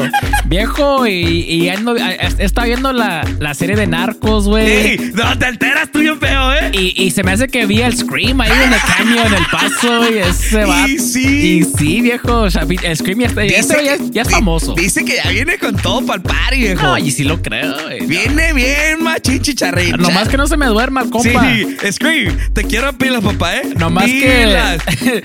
Viejo, 0.46 1.08
y, 1.08 1.12
y 1.12 1.70
ando, 1.70 1.96
está 1.96 2.66
viendo 2.66 2.92
la, 2.94 3.26
la 3.40 3.54
serie 3.54 3.76
de 3.76 3.88
narcos, 3.88 4.48
güey. 4.48 4.66
Ey, 4.70 5.12
no 5.14 5.38
te 5.38 5.46
alteras 5.46 5.92
tú 5.92 6.00
bien 6.00 6.20
feo, 6.20 6.54
¿eh? 6.54 6.72
Y, 6.74 7.04
y 7.04 7.12
se 7.12 7.24
me 7.24 7.32
hace 7.32 7.48
que 7.48 7.66
vi 7.66 7.82
el 7.82 7.96
Scream 7.98 8.40
ahí 8.42 8.52
en 8.52 8.74
el 8.74 8.80
cameo 8.82 9.26
en 9.26 9.34
el 9.34 9.46
paso, 9.52 10.12
y 10.14 10.18
ese 10.20 10.66
va. 10.66 10.88
Y 10.94 11.00
sí. 11.00 11.60
Y 11.60 11.64
sí, 11.64 12.02
viejo. 12.02 12.42
O 12.42 12.52
sea, 12.52 12.64
el 12.84 12.98
Scream 12.98 13.20
ya, 13.22 13.28
está, 13.28 13.46
ya, 13.46 13.58
está- 13.58 13.82
ya- 13.82 13.98
ya 14.12 14.22
es 14.24 14.30
famoso. 14.30 14.74
Dice 14.76 15.04
que 15.06 15.16
ya 15.24 15.30
viene 15.30 15.58
con 15.58 15.76
todo 15.76 16.06
para 16.06 16.18
el 16.18 16.22
party, 16.24 16.58
viejo. 16.58 16.82
No, 16.84 16.98
y 16.98 17.12
sí 17.12 17.24
lo 17.24 17.33
creo, 17.42 17.74
güey. 17.84 18.06
Viene 18.06 18.54
bien, 18.54 19.02
machín 19.04 19.42
chicharrín. 19.42 19.96
Nomás 19.98 20.28
que 20.30 20.38
no 20.38 20.48
se 20.48 20.58
me 20.58 20.66
duerma 20.68 21.10
compa. 21.10 21.46
Sí, 21.46 21.92
Scream, 21.92 22.38
te 22.54 22.64
quiero 22.64 22.92
pilas, 22.98 23.24
papá, 23.24 23.58
¿eh? 23.58 23.70
Nomás 23.78 24.06
Pilas. 24.06 24.84
que. 24.84 25.24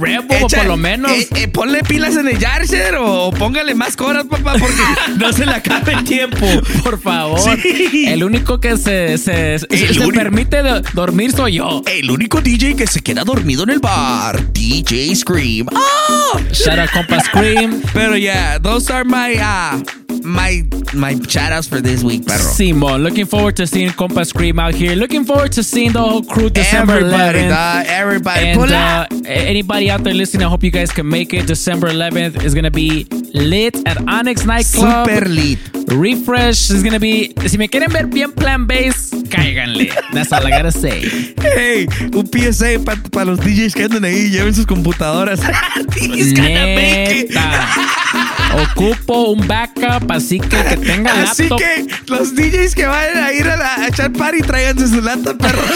Red 0.00 0.22
Bull, 0.28 0.36
Echa- 0.38 0.58
por 0.58 0.66
lo 0.66 0.76
menos. 0.76 1.10
eh, 1.12 1.28
eh, 1.34 1.48
ponle 1.48 1.82
pilas 1.82 2.16
en 2.16 2.28
el 2.28 2.38
Jarcer 2.38 2.96
o, 2.98 3.30
póngale 3.32 3.74
más 3.74 3.96
coras, 3.96 4.24
papá, 4.24 4.54
porque 4.58 4.74
no 5.18 5.32
se 5.32 5.44
le 5.46 5.52
acabe 5.52 5.92
el 5.92 6.04
tiempo. 6.04 6.46
Por 6.82 7.00
favor. 7.00 7.38
Sí. 7.40 8.04
El 8.08 8.24
único 8.24 8.60
que 8.60 8.76
se, 8.76 9.18
se, 9.18 9.58
se- 9.58 9.68
permite 10.12 10.62
do- 10.62 10.80
dormir 10.94 11.32
soy 11.32 11.54
yo. 11.54 11.82
El 11.86 12.10
único 12.10 12.40
DJ 12.40 12.76
que 12.76 12.86
se 12.86 13.00
queda 13.00 13.24
dormido 13.24 13.62
en 13.64 13.70
el 13.70 13.78
bar, 13.80 14.52
DJ 14.52 15.14
Scream. 15.16 15.66
¡Ah! 15.74 16.38
Shout 16.52 16.78
out, 16.78 16.90
compa 16.92 17.20
Scream. 17.20 17.80
Pero 17.92 18.16
yeah, 18.16 18.58
those 18.60 18.92
are 18.92 19.04
my 19.04 19.36
uh, 19.38 19.82
my 20.24 20.62
my 20.94 21.18
shout 21.28 21.52
outs 21.52 21.68
for 21.68 21.80
this 21.80 22.02
week, 22.02 22.26
perro. 22.26 22.38
Simon, 22.38 23.02
looking 23.02 23.26
forward 23.26 23.56
to 23.56 23.66
seeing 23.66 23.90
Compa 23.90 24.26
Scream 24.26 24.58
out 24.58 24.74
here. 24.74 24.94
Looking 24.96 25.24
forward 25.24 25.52
to 25.52 25.62
seeing 25.62 25.92
the 25.92 26.00
whole 26.02 26.22
crew 26.22 26.48
December 26.50 26.94
Everybody, 26.94 27.38
11th. 27.40 27.48
dog, 27.50 27.86
everybody. 27.88 28.46
And 28.46 28.58
Pull 28.60 28.72
uh, 28.72 29.06
anybody 29.26 29.90
out 29.90 30.02
there 30.04 30.14
listening, 30.14 30.44
I 30.46 30.48
hope 30.48 30.62
you 30.62 30.70
guys 30.70 30.90
can 30.90 31.08
make 31.08 31.32
it. 31.34 31.46
December 31.46 31.88
11th 31.88 32.42
is 32.44 32.54
going 32.54 32.64
to 32.64 32.70
be 32.70 33.04
lit 33.34 33.76
at 33.86 33.98
Onyx 34.08 34.44
Nightclub. 34.44 35.08
Super 35.08 35.28
lit. 35.28 35.58
Refresh 35.88 36.70
is 36.70 36.82
going 36.82 36.92
to 36.94 37.00
be. 37.00 37.34
Si 37.46 37.56
me 37.56 37.68
quieren 37.68 37.90
ver 37.90 38.06
bien 38.06 38.32
plan 38.32 38.66
base, 38.66 39.10
cáiganle. 39.30 39.90
That's 40.12 40.32
all 40.32 40.46
I 40.46 40.50
gotta 40.50 40.70
say. 40.72 41.00
Hey, 41.40 41.86
un 42.14 42.26
PSA 42.26 42.78
para 43.10 43.24
los 43.24 43.38
DJs 43.40 43.74
que 43.74 43.84
andan 43.84 44.04
ahí, 44.04 44.30
lleven 44.30 44.54
sus 44.54 44.66
computadoras. 44.66 45.40
DJs 45.40 46.34
gonna 46.34 46.66
make 46.74 47.30
it. 47.30 47.36
Ocupo 48.62 49.32
un 49.32 49.46
backup, 49.46 50.07
así 50.16 50.38
que 50.40 50.48
que 50.48 50.76
tenga 50.76 51.12
Así 51.30 51.42
laptop. 51.48 51.58
que 51.58 51.86
los 52.08 52.34
DJs 52.34 52.74
que 52.74 52.86
vayan 52.86 53.22
a 53.24 53.32
ir 53.32 53.46
a, 53.48 53.56
la, 53.56 53.74
a 53.82 53.88
echar 53.88 54.12
party, 54.12 54.40
tráiganse 54.42 54.88
su 54.88 55.00
laptop, 55.00 55.38
perros. 55.38 55.64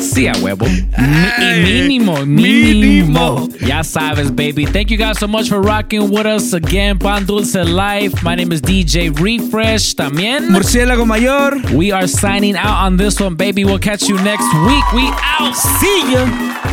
Sí, 0.00 0.26
a 0.26 0.32
huevo. 0.40 0.66
Ay, 0.96 1.62
mínimo, 1.62 2.26
mínimo. 2.26 3.48
Ya 3.64 3.84
sabes, 3.84 4.30
baby. 4.34 4.66
Thank 4.66 4.90
you 4.90 4.96
guys 4.98 5.18
so 5.20 5.28
much 5.28 5.48
for 5.48 5.60
rocking 5.60 6.10
with 6.10 6.26
us 6.26 6.52
again. 6.52 6.98
Pan 6.98 7.24
Dulce 7.26 7.54
Life. 7.64 8.20
My 8.24 8.34
name 8.34 8.50
is 8.52 8.60
DJ 8.60 9.16
Refresh. 9.20 9.94
También. 9.94 10.48
Murciélago 10.50 11.06
Mayor. 11.06 11.52
We 11.76 11.92
are 11.92 12.08
signing 12.08 12.56
out 12.56 12.86
on 12.86 12.96
this 12.96 13.20
one, 13.20 13.36
baby. 13.36 13.64
We'll 13.64 13.78
catch 13.78 14.08
you 14.08 14.16
next 14.16 14.52
week. 14.66 14.92
We 14.92 15.08
out. 15.22 15.54
See 15.54 16.12
ya. 16.12 16.69